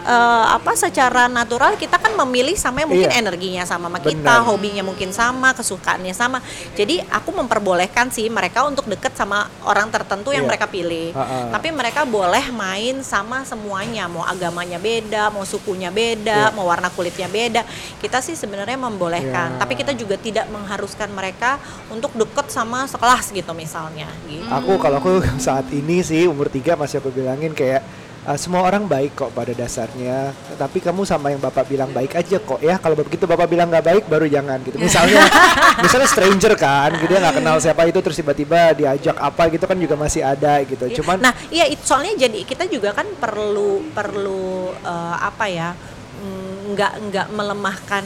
[0.00, 3.20] eh, apa secara natural kita kan memilih sama yang mungkin Iya.
[3.20, 4.46] energinya sama sama kita, Benar.
[4.46, 6.38] hobinya mungkin sama, kesukaannya sama.
[6.74, 10.50] Jadi aku memperbolehkan sih mereka untuk deket sama orang tertentu yang Iya.
[10.54, 11.10] mereka pilih.
[11.10, 11.50] Ha-ha.
[11.50, 16.54] Tapi mereka boleh main sama semuanya, mau agamanya beda, mau sukunya beda, Iya.
[16.54, 17.66] mau warna kulitnya beda.
[17.98, 19.58] Kita sih sebenarnya membolehkan, Iya.
[19.58, 21.58] tapi kita juga tidak mengharuskan mereka
[21.90, 24.06] untuk deket sama sekelas gitu misalnya.
[24.24, 24.46] Gitu.
[24.46, 27.82] Aku kalau aku saat ini sih umur tiga masih aku bilangin kayak
[28.26, 30.34] uh, semua orang baik kok pada dasarnya.
[30.56, 32.76] Tapi kamu sama yang bapak bilang baik aja kok ya.
[32.76, 34.76] Kalau begitu bapak bilang nggak baik baru jangan gitu.
[34.76, 35.24] Misalnya,
[35.84, 39.76] misalnya stranger kan, gitu dia nggak kenal siapa itu terus tiba-tiba diajak apa gitu kan
[39.78, 40.84] juga masih ada gitu.
[40.84, 40.96] Iya.
[41.00, 45.72] Cuman nah, iya soalnya jadi kita juga kan perlu perlu eh, apa ya?
[46.20, 48.04] mm, nggak nggak melemahkan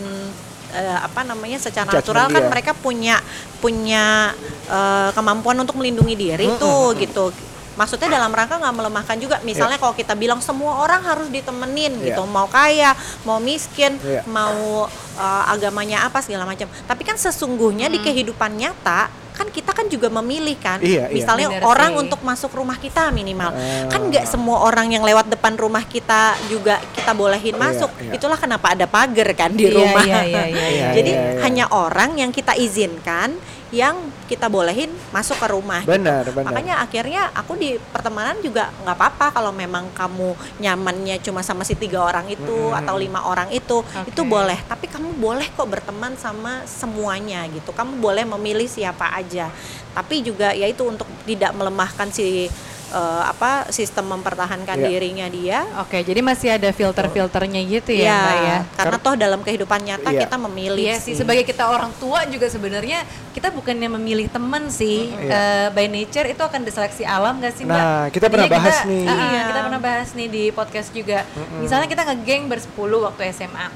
[0.75, 2.51] eh, apa namanya secara Judgment natural kan dia.
[2.51, 3.17] mereka punya
[3.59, 4.35] punya
[4.71, 7.35] eh, kemampuan untuk melindungi diri tuh gitu.
[7.75, 9.37] Maksudnya dalam rangka nggak melemahkan juga.
[9.43, 12.15] Misalnya kalau kita bilang semua orang harus ditemenin Iya.
[12.15, 14.23] gitu, mau kaya, mau miskin, Iya.
[14.25, 16.67] mau eh, agamanya apa segala macam.
[16.67, 20.79] Tapi kan sesungguhnya di kehidupan nyata kan kita kan juga memilih kan.
[20.79, 21.13] Iya, iya.
[21.13, 22.03] Misalnya Bener orang sih.
[22.03, 23.51] untuk masuk rumah kita minimal.
[23.51, 23.91] Ah.
[23.91, 27.91] Kan nggak semua orang yang lewat depan rumah kita juga kita bolehin Iya, masuk.
[27.99, 28.15] iya.
[28.15, 30.03] Itulah kenapa ada pagar kan di Iya, rumah.
[30.03, 30.87] iya, iya, iya, iya.
[30.95, 31.41] Jadi Iya, iya.
[31.43, 33.35] hanya orang yang kita izinkan
[33.75, 33.99] yang
[34.31, 35.83] kita bolehin masuk ke rumah.
[35.83, 35.99] gitu.
[35.99, 36.55] benar, benar.
[36.55, 41.75] Makanya akhirnya aku di pertemanan juga nggak apa-apa kalau memang kamu nyamannya cuma sama si
[41.75, 42.79] tiga orang itu Mm-mm.
[42.79, 44.15] atau lima orang itu Oke.
[44.15, 44.57] itu boleh.
[44.71, 47.75] Tapi kamu boleh kok berteman sama semuanya gitu.
[47.75, 49.51] Kamu boleh memilih siapa aja.
[49.93, 52.47] Tapi juga yaitu untuk tidak melemahkan si
[52.91, 54.87] eh, apa sistem mempertahankan Iya.
[54.87, 55.65] dirinya dia.
[55.79, 60.11] Oke jadi masih ada filter-filternya gitu ya Iya, Mbak ya karena toh dalam kehidupan nyata
[60.11, 60.27] Iya.
[60.27, 65.09] kita memilih Iya sih sebagai kita orang tua juga sebenarnya kita bukannya memilih teman sih
[65.11, 65.31] Iya.
[65.31, 67.77] Eh, by nature itu akan diseleksi alam gak sih mbak?
[67.77, 69.05] Nah, kita pernah Tadinya bahas nih.
[69.05, 69.43] Ah, Iya.
[69.45, 71.19] Kita pernah bahas nih di podcast juga.
[71.57, 73.67] Misalnya kita ngegeng bersepuluh waktu SMA.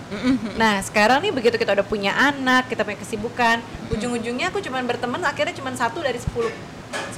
[0.55, 5.21] Nah sekarang nih begitu kita udah punya anak, kita punya kesibukan, ujung-ujungnya aku cuman berteman
[5.23, 6.51] akhirnya cuman satu dari sepuluh.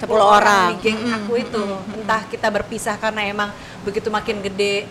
[0.00, 0.68] 10 orang.
[0.74, 1.64] di geng aku itu.
[1.96, 3.50] Entah kita berpisah karena emang
[3.84, 4.84] begitu makin gede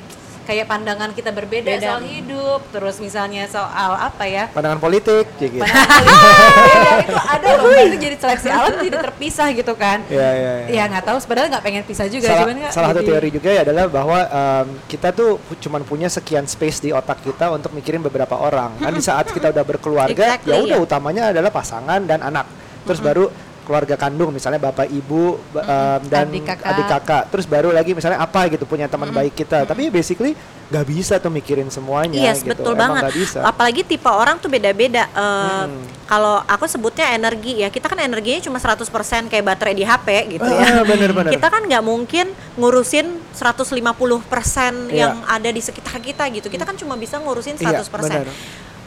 [0.49, 1.85] kayak pandangan kita berbeda Beda.
[1.93, 4.49] soal hidup, terus misalnya soal apa ya?
[4.49, 5.61] Pandangan politik, ya gitu.
[5.61, 10.29] Pandangan politik beda itu ada loh itu jadi seleksi alam jadi terpisah gitu kan Iya,
[10.33, 10.73] iya, iya.
[10.73, 13.61] ya nggak tahu sebenarnya nggak pengen pisah juga salah, cuman salah satu teori juga ya
[13.61, 18.33] adalah bahwa em, kita tuh cuman punya sekian space di otak kita untuk mikirin beberapa
[18.33, 20.83] orang kan di saat kita udah berkeluarga Exactly, ya udah ya.
[20.83, 22.49] utamanya adalah pasangan dan anak
[22.89, 23.29] terus baru
[23.69, 26.65] keluarga kandung misalnya bapak ibu ba- em, dan Adik kakak.
[26.65, 30.34] adik kakak terus baru lagi misalnya apa gitu punya teman baik kita tapi basically
[30.67, 33.13] nggak bisa tuh mikirin semuanya Yes, gitu betul Emang banget.
[33.15, 35.05] bisa Apalagi tipe orang tuh beda-beda.
[35.08, 35.82] Eh, Hmm.
[36.05, 38.86] Kalau aku sebutnya energi ya, kita kan energinya cuma 100%
[39.27, 40.82] kayak baterai di HP gitu Ah, ya.
[40.84, 41.29] bener-bener.
[41.32, 44.97] Kita kan nggak mungkin ngurusin 150% Iya.
[45.05, 46.47] yang ada di sekitar kita gitu.
[46.47, 48.10] Kita kan cuma bisa ngurusin 100%.
[48.12, 48.34] Iya, bener.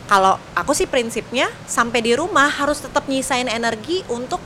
[0.04, 4.42] Kalau aku sih prinsipnya sampai di rumah harus tetap nyisain energi untuk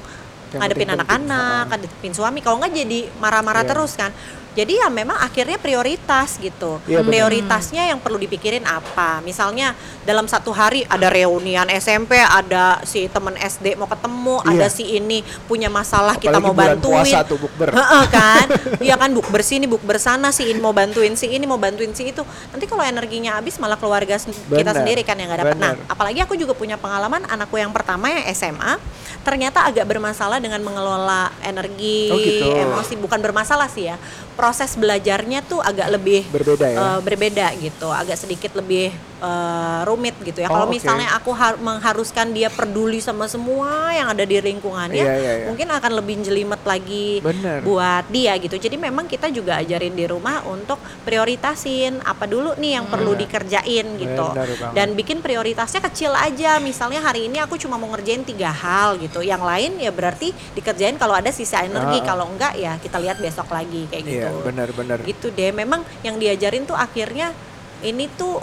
[0.59, 2.41] ngadepin anak-anak, ngadepin suami.
[2.41, 3.71] Kalau nggak jadi marah-marah Iya.
[3.73, 4.11] terus kan.
[4.57, 6.81] Jadi ya memang akhirnya prioritas gitu.
[6.83, 7.09] Iya, benar.
[7.13, 9.21] prioritasnya yang perlu dipikirin apa?
[9.21, 14.49] Misalnya dalam satu hari ada reunian SMP, ada si temen SD mau ketemu, Iya.
[14.57, 17.05] ada si ini punya masalah kita Apalagi mau bulan bantuin.
[17.05, 17.69] puasa tuh, bukber.
[17.71, 18.47] Heeh, kan?
[18.87, 22.09] Iya kan bukber sini, bukber sana, si ini mau bantuin si ini, mau bantuin si
[22.09, 22.25] itu.
[22.49, 25.59] Nanti kalau energinya habis malah keluarga sen- kita sendiri kan yang nggak dapat.
[25.59, 28.81] Nah, apalagi aku juga punya pengalaman anakku yang pertama yang SMA
[29.21, 32.47] ternyata agak bermasalah dengan mengelola energi, Oh, gitu.
[32.49, 32.95] emosi.
[32.97, 33.99] Bukan bermasalah sih ya.
[34.37, 36.77] Proses belajarnya tuh agak lebih Berbeda ya?
[36.77, 40.49] eh, berbeda gitu, agak sedikit lebih eh, rumit gitu ya.
[40.49, 40.77] Oh, Kalau oke.
[40.77, 45.47] misalnya aku har- mengharuskan dia peduli sama semua yang ada di lingkungannya, Iya, iya, iya.
[45.49, 47.65] mungkin akan lebih jelimet lagi Bener.
[47.65, 48.57] buat dia gitu.
[48.57, 53.21] Jadi memang kita juga ajarin di rumah untuk prioritasin apa dulu nih yang perlu Iya.
[53.25, 54.27] dikerjain gitu.
[54.37, 54.49] Bener.
[54.77, 56.61] Dan bikin prioritasnya kecil aja.
[56.61, 59.25] Misalnya hari ini aku cuma mau ngerjain tiga hal gitu.
[59.25, 61.99] Yang lain ya berarti dikerjain kalau ada sisa energi.
[62.01, 62.05] Ah.
[62.07, 64.29] Kalau enggak ya kita lihat besok lagi kayak gitu.
[64.29, 64.99] Iya, benar-benar.
[65.03, 65.51] Gitu deh.
[65.51, 67.33] Memang yang diajarin tuh akhirnya
[67.81, 68.41] ini tuh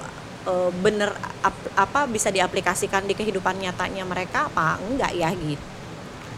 [0.48, 5.66] eh, bener ap- apa bisa diaplikasikan di kehidupan nyatanya mereka apa enggak ya gitu.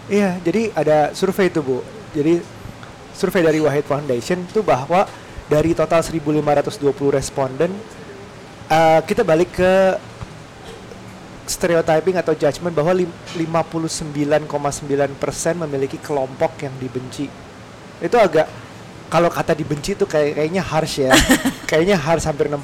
[0.06, 1.78] Iya, jadi ada survei tuh Bu.
[2.14, 2.38] Jadi
[3.18, 5.10] survei dari Wahid Foundation tuh bahwa
[5.50, 7.74] dari total 1520 responden
[8.70, 9.74] eh, kita balik ke
[11.46, 17.30] stereotyping atau judgment bahwa lim- 59,9% memiliki kelompok yang dibenci.
[18.02, 18.50] Itu agak
[19.16, 21.16] kalau kata dibenci tuh kayak kayaknya harsh ya.
[21.72, 22.60] kayaknya harsh hampir 60%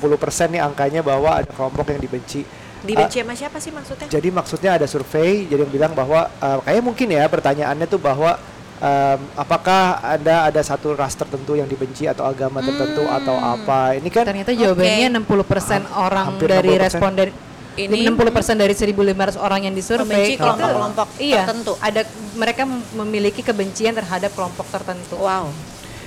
[0.52, 2.44] nih angkanya bahwa ada kelompok yang dibenci.
[2.82, 4.10] Dibenci sama siapa sih maksudnya?
[4.10, 8.36] Jadi maksudnya ada survei jadi yang bilang bahwa eh, kayaknya mungkin ya pertanyaannya tuh bahwa
[8.82, 13.96] em, apakah ada ada satu ras tertentu yang dibenci atau agama tertentu atau apa?
[13.96, 16.82] Ini kan Ternyata jawabannya 60% orang hampir dari 60%.
[16.82, 17.30] responden
[17.72, 21.72] Ini 60% dari 1.500 orang yang disurvei Membenci itu- kelompok-kelompok iya, tertentu.
[21.80, 22.04] Ada
[22.36, 25.16] mereka mem- memiliki kebencian terhadap kelompok tertentu.
[25.16, 25.54] Wow.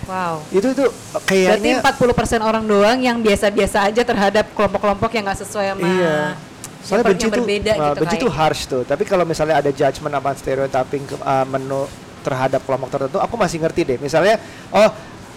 [0.04, 0.44] Wow.
[0.52, 0.84] itu Berarti
[1.24, 6.18] kayaknya 40% orang doang yang biasa-biasa aja terhadap kelompok-kelompok yang nggak sesuai sama iya.
[6.84, 8.40] Soalnya yang benci tuh berbeda uh, gitu benci tuh kayak.
[8.44, 8.82] harsh tuh.
[8.84, 11.88] Tapi kalau misalnya ada judgement apa stereotyping uh, menu
[12.20, 13.98] terhadap kelompok tertentu, aku masih ngerti deh.
[14.00, 14.36] Misalnya
[14.68, 14.88] oh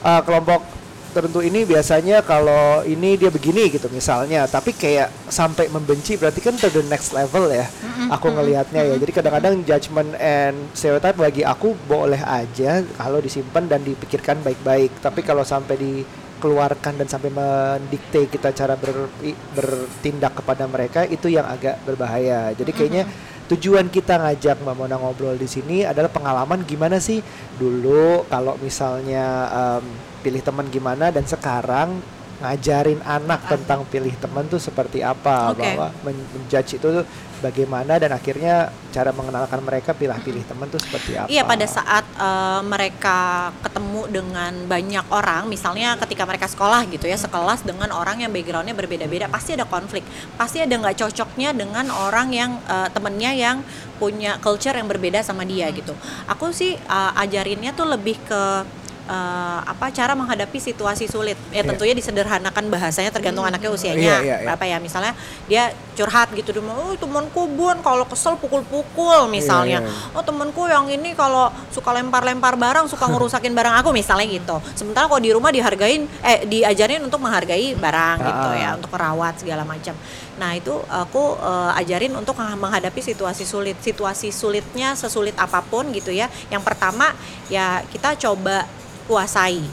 [0.03, 0.76] uh, kelompok
[1.17, 4.45] tertentu ini biasanya kalau ini dia begini gitu misalnya.
[4.45, 7.65] Tapi kayak sampai membenci berarti kan to the next level ya
[8.07, 8.95] aku ngelihatnya ya.
[9.01, 14.93] jadi kadang-kadang judgment and stereotype bagi aku boleh aja kalau disimpan dan dipikirkan baik-baik.
[15.01, 19.11] Tapi kalau sampai dikeluarkan dan sampai mendikte kita cara ber-
[19.57, 22.53] bertindak kepada mereka itu yang agak berbahaya.
[22.53, 23.03] Jadi kayaknya
[23.47, 27.23] tujuan kita ngajak Mbak Mona ngobrol di sini adalah pengalaman gimana sih
[27.55, 29.83] dulu kalau misalnya em,
[30.21, 35.65] pilih teman gimana dan sekarang ngajarin anak tentang pilih teman tuh seperti apa Oke.
[35.65, 37.01] bahwa men- menjudge itu
[37.41, 41.29] bagaimana dan akhirnya cara mengenalkan mereka pilih-pilih teman tuh seperti apa.
[41.29, 47.17] Iya pada saat eh, mereka ketemu dengan banyak orang, misalnya ketika mereka sekolah gitu ya
[47.17, 50.01] sekelas dengan orang yang backgroundnya berbeda-beda, pasti ada konflik,
[50.37, 53.57] pasti ada nggak cocoknya dengan orang yang eh, temennya yang
[53.97, 55.93] punya culture yang berbeda sama dia gitu.
[56.29, 58.65] Aku sih eh, ajarinnya tuh lebih ke
[59.07, 61.39] eh, apa cara menghadapi situasi sulit.
[61.49, 61.71] Ya Iya.
[61.71, 64.45] tentunya disederhanakan bahasanya tergantung anaknya usianya Iya, iya, iya.
[64.45, 64.77] berapa ya.
[64.77, 65.15] Misalnya
[65.47, 65.63] dia
[65.95, 69.81] curhat gitu, dia mau, oh temanku bun kalau kesel pukul-pukul misalnya.
[69.81, 70.13] Iya, iya.
[70.13, 74.59] Oh temenku yang ini kalau suka lempar-lempar barang, suka ngerusakin barang aku misalnya gitu.
[74.75, 78.55] Sementara kalau di rumah dihargain, eh diajarin untuk menghargai barang gitu Ah.
[78.55, 79.95] ya, untuk merawat segala macam.
[80.37, 83.79] Nah itu aku eh, ajarin untuk menghadapi situasi sulit.
[83.79, 86.27] Situasi sulitnya sesulit apa pun gitu ya.
[86.49, 87.15] Yang pertama
[87.47, 88.67] ya kita coba
[89.07, 89.63] kuasai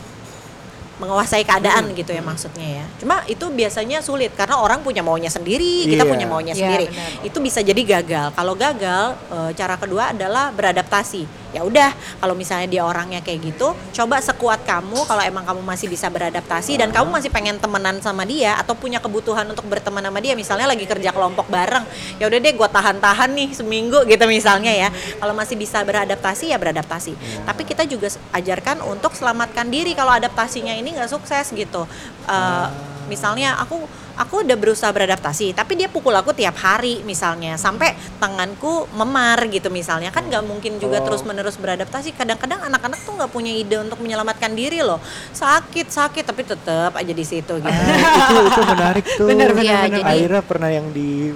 [0.95, 1.97] menguasai keadaan Hmm.
[1.99, 2.85] gitu ya maksudnya ya.
[3.03, 6.11] Cuma itu biasanya sulit karena orang punya maunya sendiri, kita Iya.
[6.15, 6.87] punya maunya Iya, sendiri.
[6.87, 7.11] benar.
[7.27, 8.31] Itu bisa jadi gagal.
[8.31, 11.27] Kalau gagal, eh, cara kedua adalah beradaptasi.
[11.55, 15.87] Ya udah, kalau misalnya dia orangnya kayak gitu, coba sekuat kamu kalau emang kamu masih
[15.87, 20.19] bisa beradaptasi dan kamu masih pengen temenan sama dia atau punya kebutuhan untuk berteman sama
[20.19, 21.87] dia, misalnya lagi kerja kelompok bareng.
[22.19, 24.91] Ya udah deh, gua tahan-tahan nih seminggu gitu misalnya ya.
[25.23, 27.15] Kalau masih bisa beradaptasi ya beradaptasi.
[27.47, 31.87] Tapi kita juga ajarkan untuk selamatkan diri kalau adaptasinya ini nggak sukses gitu.
[32.27, 33.85] Eh, Misalnya aku
[34.17, 39.69] aku udah berusaha beradaptasi, tapi dia pukul aku tiap hari misalnya sampai tanganku memar gitu
[39.69, 41.05] misalnya kan nggak mungkin juga Oh.
[41.05, 42.13] terus menerus beradaptasi.
[42.13, 45.03] Kadang-kadang anak-anak tuh nggak punya ide untuk menyelamatkan diri loh.
[45.31, 47.69] Sakit sakit tapi tetap aja di situ gitu.
[47.69, 49.27] itu itu menarik tuh.
[49.27, 49.99] Bener, bener, Iya, bener.
[50.01, 51.35] jadi- Aira pernah yang di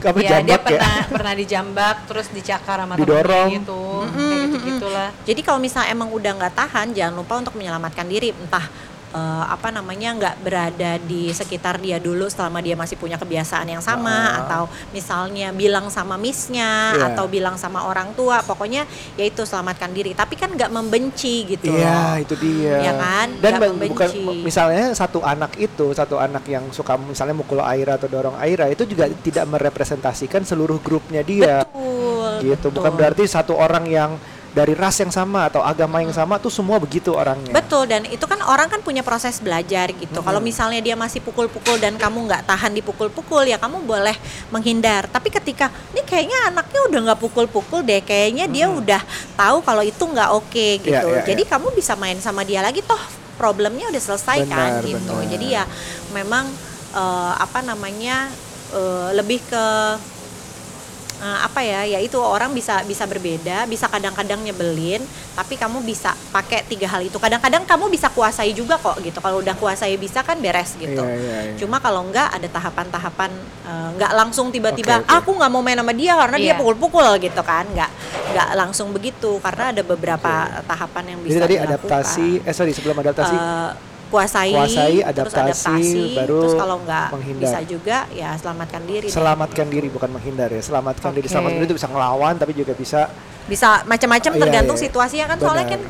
[0.00, 0.64] apa Iya, dia jambak ya?
[0.64, 3.48] pernah pernah dijambak terus dicakar sama Didorong.
[3.52, 3.80] gitu.
[4.08, 5.08] Kayak gitu-gitulah.
[5.24, 8.32] Jadi kalau misalnya emang udah nggak tahan, jangan lupa untuk menyelamatkan diri.
[8.32, 8.64] Entah
[9.10, 13.82] eh, apa namanya nggak berada di sekitar dia dulu selama dia masih punya kebiasaan yang
[13.82, 14.38] sama, Ah.
[14.42, 17.06] atau misalnya bilang sama missnya, Iya.
[17.12, 18.40] atau bilang sama orang tua.
[18.40, 20.14] Pokoknya yaitu selamatkan diri.
[20.14, 21.70] Tapi kan nggak membenci gitu.
[21.70, 22.22] Iya, loh.
[22.22, 22.74] itu dia.
[22.80, 23.26] Ya kan?
[23.38, 24.44] Dan Nggak men- bukan membenci.
[24.46, 28.86] misalnya satu anak itu, satu anak yang suka misalnya mukul Aira atau dorong Aira itu
[28.86, 31.66] juga tidak merepresentasikan seluruh grupnya dia.
[31.66, 32.46] Betul.
[32.46, 32.66] Gitu.
[32.70, 32.98] Bukan betul.
[32.98, 34.10] berarti satu orang yang
[34.50, 37.54] dari ras yang sama atau agama yang sama tuh semua begitu orangnya.
[37.54, 40.18] Betul dan itu kan orang kan punya proses belajar gitu.
[40.18, 44.14] Kalau misalnya dia masih pukul-pukul dan kamu nggak tahan dipukul-pukul ya kamu boleh
[44.50, 45.06] menghindar.
[45.06, 49.00] Tapi ketika ini kayaknya anaknya udah nggak pukul-pukul deh, kayaknya dia udah
[49.38, 50.90] tahu kalau itu nggak oke gitu.
[50.90, 53.00] Iya, iya, Jadi kamu bisa main sama dia lagi toh
[53.38, 55.14] problemnya udah selesai kan Benar, gitu.
[55.14, 55.30] benar.
[55.30, 55.64] Jadi ya
[56.10, 56.44] memang
[56.92, 58.26] eh, apa namanya
[58.74, 59.64] eh, lebih ke
[61.20, 66.10] eh, apa ya ya itu orang bisa bisa berbeda bisa kadang-kadang nyebelin tapi kamu bisa
[66.30, 70.20] pakai tiga hal itu kadang-kadang kamu bisa kuasai juga kok gitu kalau udah kuasai bisa
[70.20, 71.56] kan beres gitu Iya, iya, iya.
[71.56, 73.30] cuma kalau enggak ada tahapan-tahapan
[73.62, 75.14] eh, nggak langsung tiba-tiba Oke, oke.
[75.14, 76.58] aku nggak mau main sama dia karena dia Iya.
[76.58, 77.90] pukul-pukul gitu kan nggak
[78.30, 80.32] nggak langsung begitu karena ada beberapa
[80.64, 81.70] tahapan yang bisa Jadi tadi dilakukan.
[81.76, 83.70] adaptasi, eh sorry sebelum adaptasi Eh,
[84.10, 87.06] kuasai, Kuasai, terus adaptasi, adaptasi, baru terus kalau nggak
[87.38, 89.14] bisa juga ya selamatkan diri deh.
[89.14, 90.58] selamatkan diri bukan menghindar ya.
[90.58, 91.32] Selamatkan diri, Oke.
[91.32, 93.06] selamatkan diri itu bisa ngelawan tapi juga bisa
[93.46, 94.84] bisa macam-macam iya, tergantung iya.
[94.90, 95.74] situasinya kan soalnya Benar.
[95.78, 95.82] kan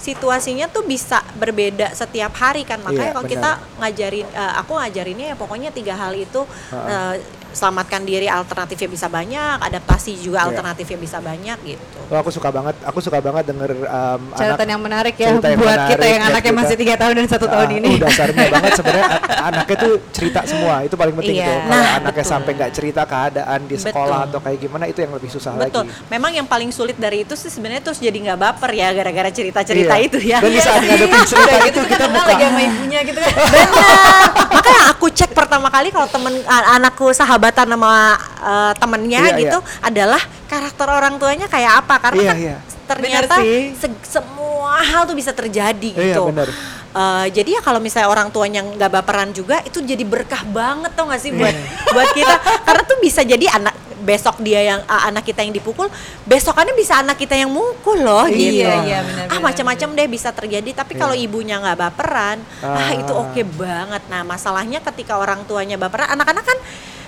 [0.00, 3.36] situasinya tuh bisa berbeda setiap hari kan makanya Iya, kalau benar.
[3.36, 3.50] kita
[3.84, 6.40] ngajarin eh, aku ngajarinnya ya pokoknya tiga hal itu
[6.72, 7.20] Ha-ha.
[7.52, 10.46] Selamatkan diri alternatifnya bisa banyak adaptasi juga Iya.
[10.48, 14.66] alternatifnya bisa banyak gitu Oh, aku suka banget, aku suka banget denger um, Catatan anak
[14.68, 17.26] yang menarik ya yang buat kita menarik yang dan anaknya kita- masih tiga tahun dan
[17.28, 17.88] satu tahun Ah, ini.
[17.88, 19.06] uh, dasarnya banget sebenarnya
[19.40, 21.46] anaknya tuh cerita semua itu paling penting Iya.
[21.46, 21.56] tuh.
[21.60, 22.32] Kalau Nah, anaknya betul.
[22.32, 24.28] sampai nggak cerita keadaan di sekolah Betul.
[24.28, 26.06] atau kayak gimana itu yang lebih susah betul lagi.
[26.08, 29.94] memang yang paling sulit dari itu sih sebenarnya terus jadi nggak baper ya gara-gara cerita-cerita
[29.94, 30.04] Iya.
[30.04, 30.88] itu ya Dan di Iya saat sih.
[30.88, 33.32] ngadepin cerita itu gitu kita kenal muka lagi sama ibunya gitu kan.
[33.54, 34.24] Benar.
[34.50, 37.92] Makanya aku cek pertama kali kalau temen anakku sahabatan sama
[38.38, 42.56] uh, temennya Iya, gitu adalah karakter orang tuanya kayak apa karena Iya, kan iya.
[42.84, 43.34] ternyata
[43.74, 46.28] se- semua hal tuh bisa terjadi Iya, gitu.
[46.28, 46.48] benar.
[46.90, 51.06] Uh, jadi ya kalau misalnya orang tuanya nggak baperan juga itu jadi berkah banget tau
[51.06, 51.54] gak sih buat
[51.88, 52.34] buat kita
[52.66, 55.86] karena tuh bisa jadi anak besok dia yang a- anak kita yang dipukul
[56.24, 60.28] besokannya bisa anak kita yang mukul loh Iya, gitu iya, benar, ah macam-macam deh bisa
[60.30, 61.22] terjadi tapi kalau Iya.
[61.22, 62.92] ibunya nggak baperan ah, Ah.
[62.92, 66.58] itu oke banget nah masalahnya ketika orang tuanya baperan anak-anak kan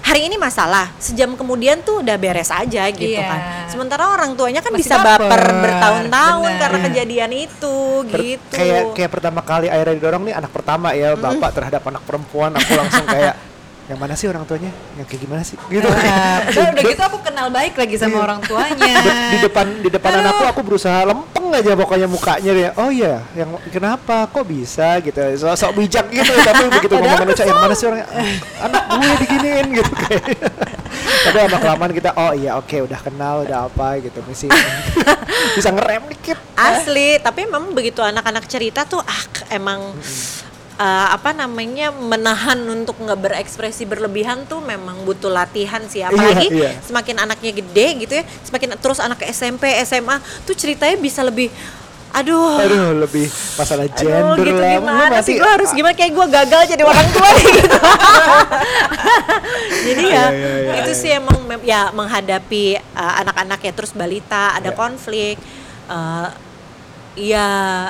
[0.02, 3.22] hari ini masalah sejam kemudian tuh udah beres aja gitu Iya.
[3.22, 6.86] kan sementara orang tuanya kan Masih bisa baper, baper, bertahun-tahun karena Iya.
[6.86, 7.76] kejadian itu
[8.06, 12.50] gitu kayak kayak pertama kali Aira didorong nih anak pertama ya bapak terhadap anak perempuan
[12.52, 13.34] aku langsung kayak
[13.92, 14.72] yang mana sih orang tuanya?
[14.96, 15.56] Yang kayak gimana sih?
[15.62, 15.84] Gitu.
[15.84, 18.24] Nah, udah, udah gitu aku kenal baik lagi sama Iya.
[18.24, 18.94] orang tuanya.
[19.28, 20.22] di depan di depan Aduh.
[20.24, 22.70] anakku aku berusaha lempeng aja pokoknya mukanya dia.
[22.74, 24.24] Oh iya yang kenapa?
[24.26, 24.96] Kok bisa?
[24.98, 25.20] Gitu.
[25.36, 28.06] Sok sok bijak gitu tapi begitu ngomongin Uca, yang mana sih orangnya?
[28.08, 28.32] "Ah,
[28.64, 30.24] anak gue diginiin gitu kayak.
[31.22, 34.24] Tapi lama kelamaan kita oh iya oke udah kenal udah apa gitu.
[34.24, 34.48] Misi
[35.52, 36.40] bisa ngerem dikit.
[36.56, 39.92] Asli tapi memang begitu anak-anak cerita tuh ah emang
[40.82, 46.74] eh, apa namanya menahan untuk nggak berekspresi berlebihan tuh memang butuh latihan sih apalagi iya.
[46.82, 51.48] semakin anaknya gede gitu ya semakin terus anak SMP SMA tuh ceritanya bisa lebih
[52.12, 53.24] aduh aduh lebih
[53.56, 57.08] masalah Aduh gender gitu lah gimana sih gue harus gimana kayak gue gagal jadi orang
[57.08, 57.78] tua gitu
[59.88, 61.00] jadi ya Iya, iya, iya, itu iya.
[61.00, 64.76] sih emang mem- ya menghadapi uh, anak-anak ya terus balita ada Iya.
[64.76, 65.36] konflik
[65.88, 66.28] uh,
[67.12, 67.48] ya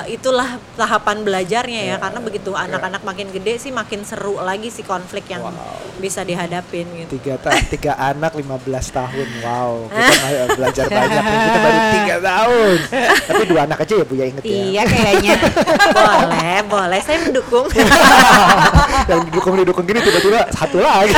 [0.09, 1.95] itulah tahapan belajarnya ya.
[1.99, 5.43] Karena begitu anak-anak makin gede sih makin seru lagi sih konflik yang
[6.01, 7.19] bisa dihadapin gitu.
[7.19, 9.27] Tiga ta tiga anak 15 tahun.
[9.45, 11.39] Wow kita belajar banyak nih.
[11.39, 12.77] kita baru tiga tahun.
[13.23, 14.51] Tapi dua anak aja ya bu ya inget ya?
[14.51, 15.35] Iya kayaknya.
[15.97, 16.99] boleh boleh.
[17.03, 17.65] Saya mendukung.
[19.07, 21.13] Yang didukung didukung gini tiba-tiba satu lagi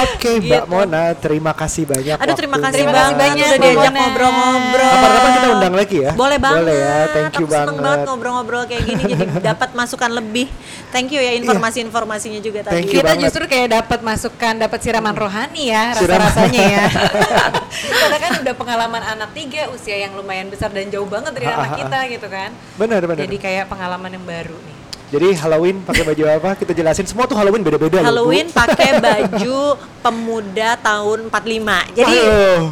[0.00, 0.70] Oke Mbak Gitu.
[0.70, 2.16] Mona, terima kasih banyak.
[2.16, 2.66] Aduh terima waktunya.
[2.70, 4.90] kasih Terima banget banyak, udah Mbak diajak ngobrol-ngobrol.
[4.90, 6.12] Kapan-kapan kita undang lagi ya?
[6.14, 6.58] Boleh banget.
[6.60, 7.82] Boleh ya, thank you Aku seneng banget.
[7.82, 10.46] banget ngobrol-ngobrol kayak gini jadi dapat masukan lebih.
[10.90, 12.74] Thank you ya informasi-informasinya juga tadi.
[12.76, 13.22] Thank you Kita banget.
[13.26, 16.84] justru kayak dapat masukan, dapat siraman rohani ya rasa-rasanya ya.
[18.00, 21.74] Karena kan udah pengalaman anak tiga usia yang lumayan besar dan jauh banget dari anak
[21.76, 22.50] kita gitu kan.
[22.76, 23.22] Benar benar.
[23.22, 24.69] Jadi kayak pengalaman yang baru nih.
[25.10, 26.50] Jadi Halloween pakai baju apa?
[26.54, 27.98] Kita jelasin semua tuh Halloween beda-beda.
[27.98, 29.74] Halloween pakai baju
[30.06, 31.98] pemuda tahun 45.
[31.98, 32.62] Jadi Aduh.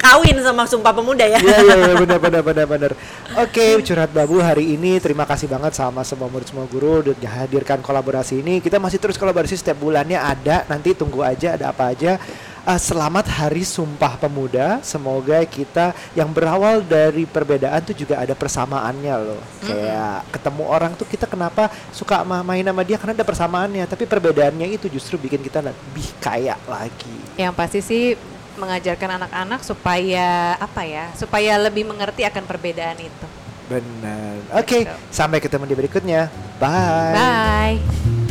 [0.00, 1.36] kawin sama Sumpah Pemuda ya.
[1.36, 2.92] Iya iya iya benar benar benar benar.
[3.44, 7.84] Oke, curhat babu hari ini terima kasih banget sama semua murid semua guru udah hadirkan
[7.84, 8.64] kolaborasi ini.
[8.64, 10.64] Kita masih terus kolaborasi setiap bulannya ada.
[10.72, 12.16] Nanti tunggu aja ada apa aja.
[12.62, 14.78] Uh, selamat Hari Sumpah Pemuda.
[14.86, 19.42] Semoga kita yang berawal dari perbedaan tuh juga ada persamaannya loh.
[19.66, 23.82] Kayak ketemu orang tuh kita kenapa suka ma- main sama dia karena ada persamaannya.
[23.82, 27.34] Tapi perbedaannya itu justru bikin kita lebih kaya lagi.
[27.34, 28.02] Yang pasti sih
[28.54, 31.10] mengajarkan anak-anak supaya apa ya?
[31.18, 33.26] Supaya lebih mengerti akan perbedaan itu.
[33.66, 34.62] Benar.
[34.62, 34.94] Oke, Gitu.
[35.10, 36.30] sampai ketemu di berikutnya.
[36.62, 37.10] Bye.
[37.10, 38.21] Bye.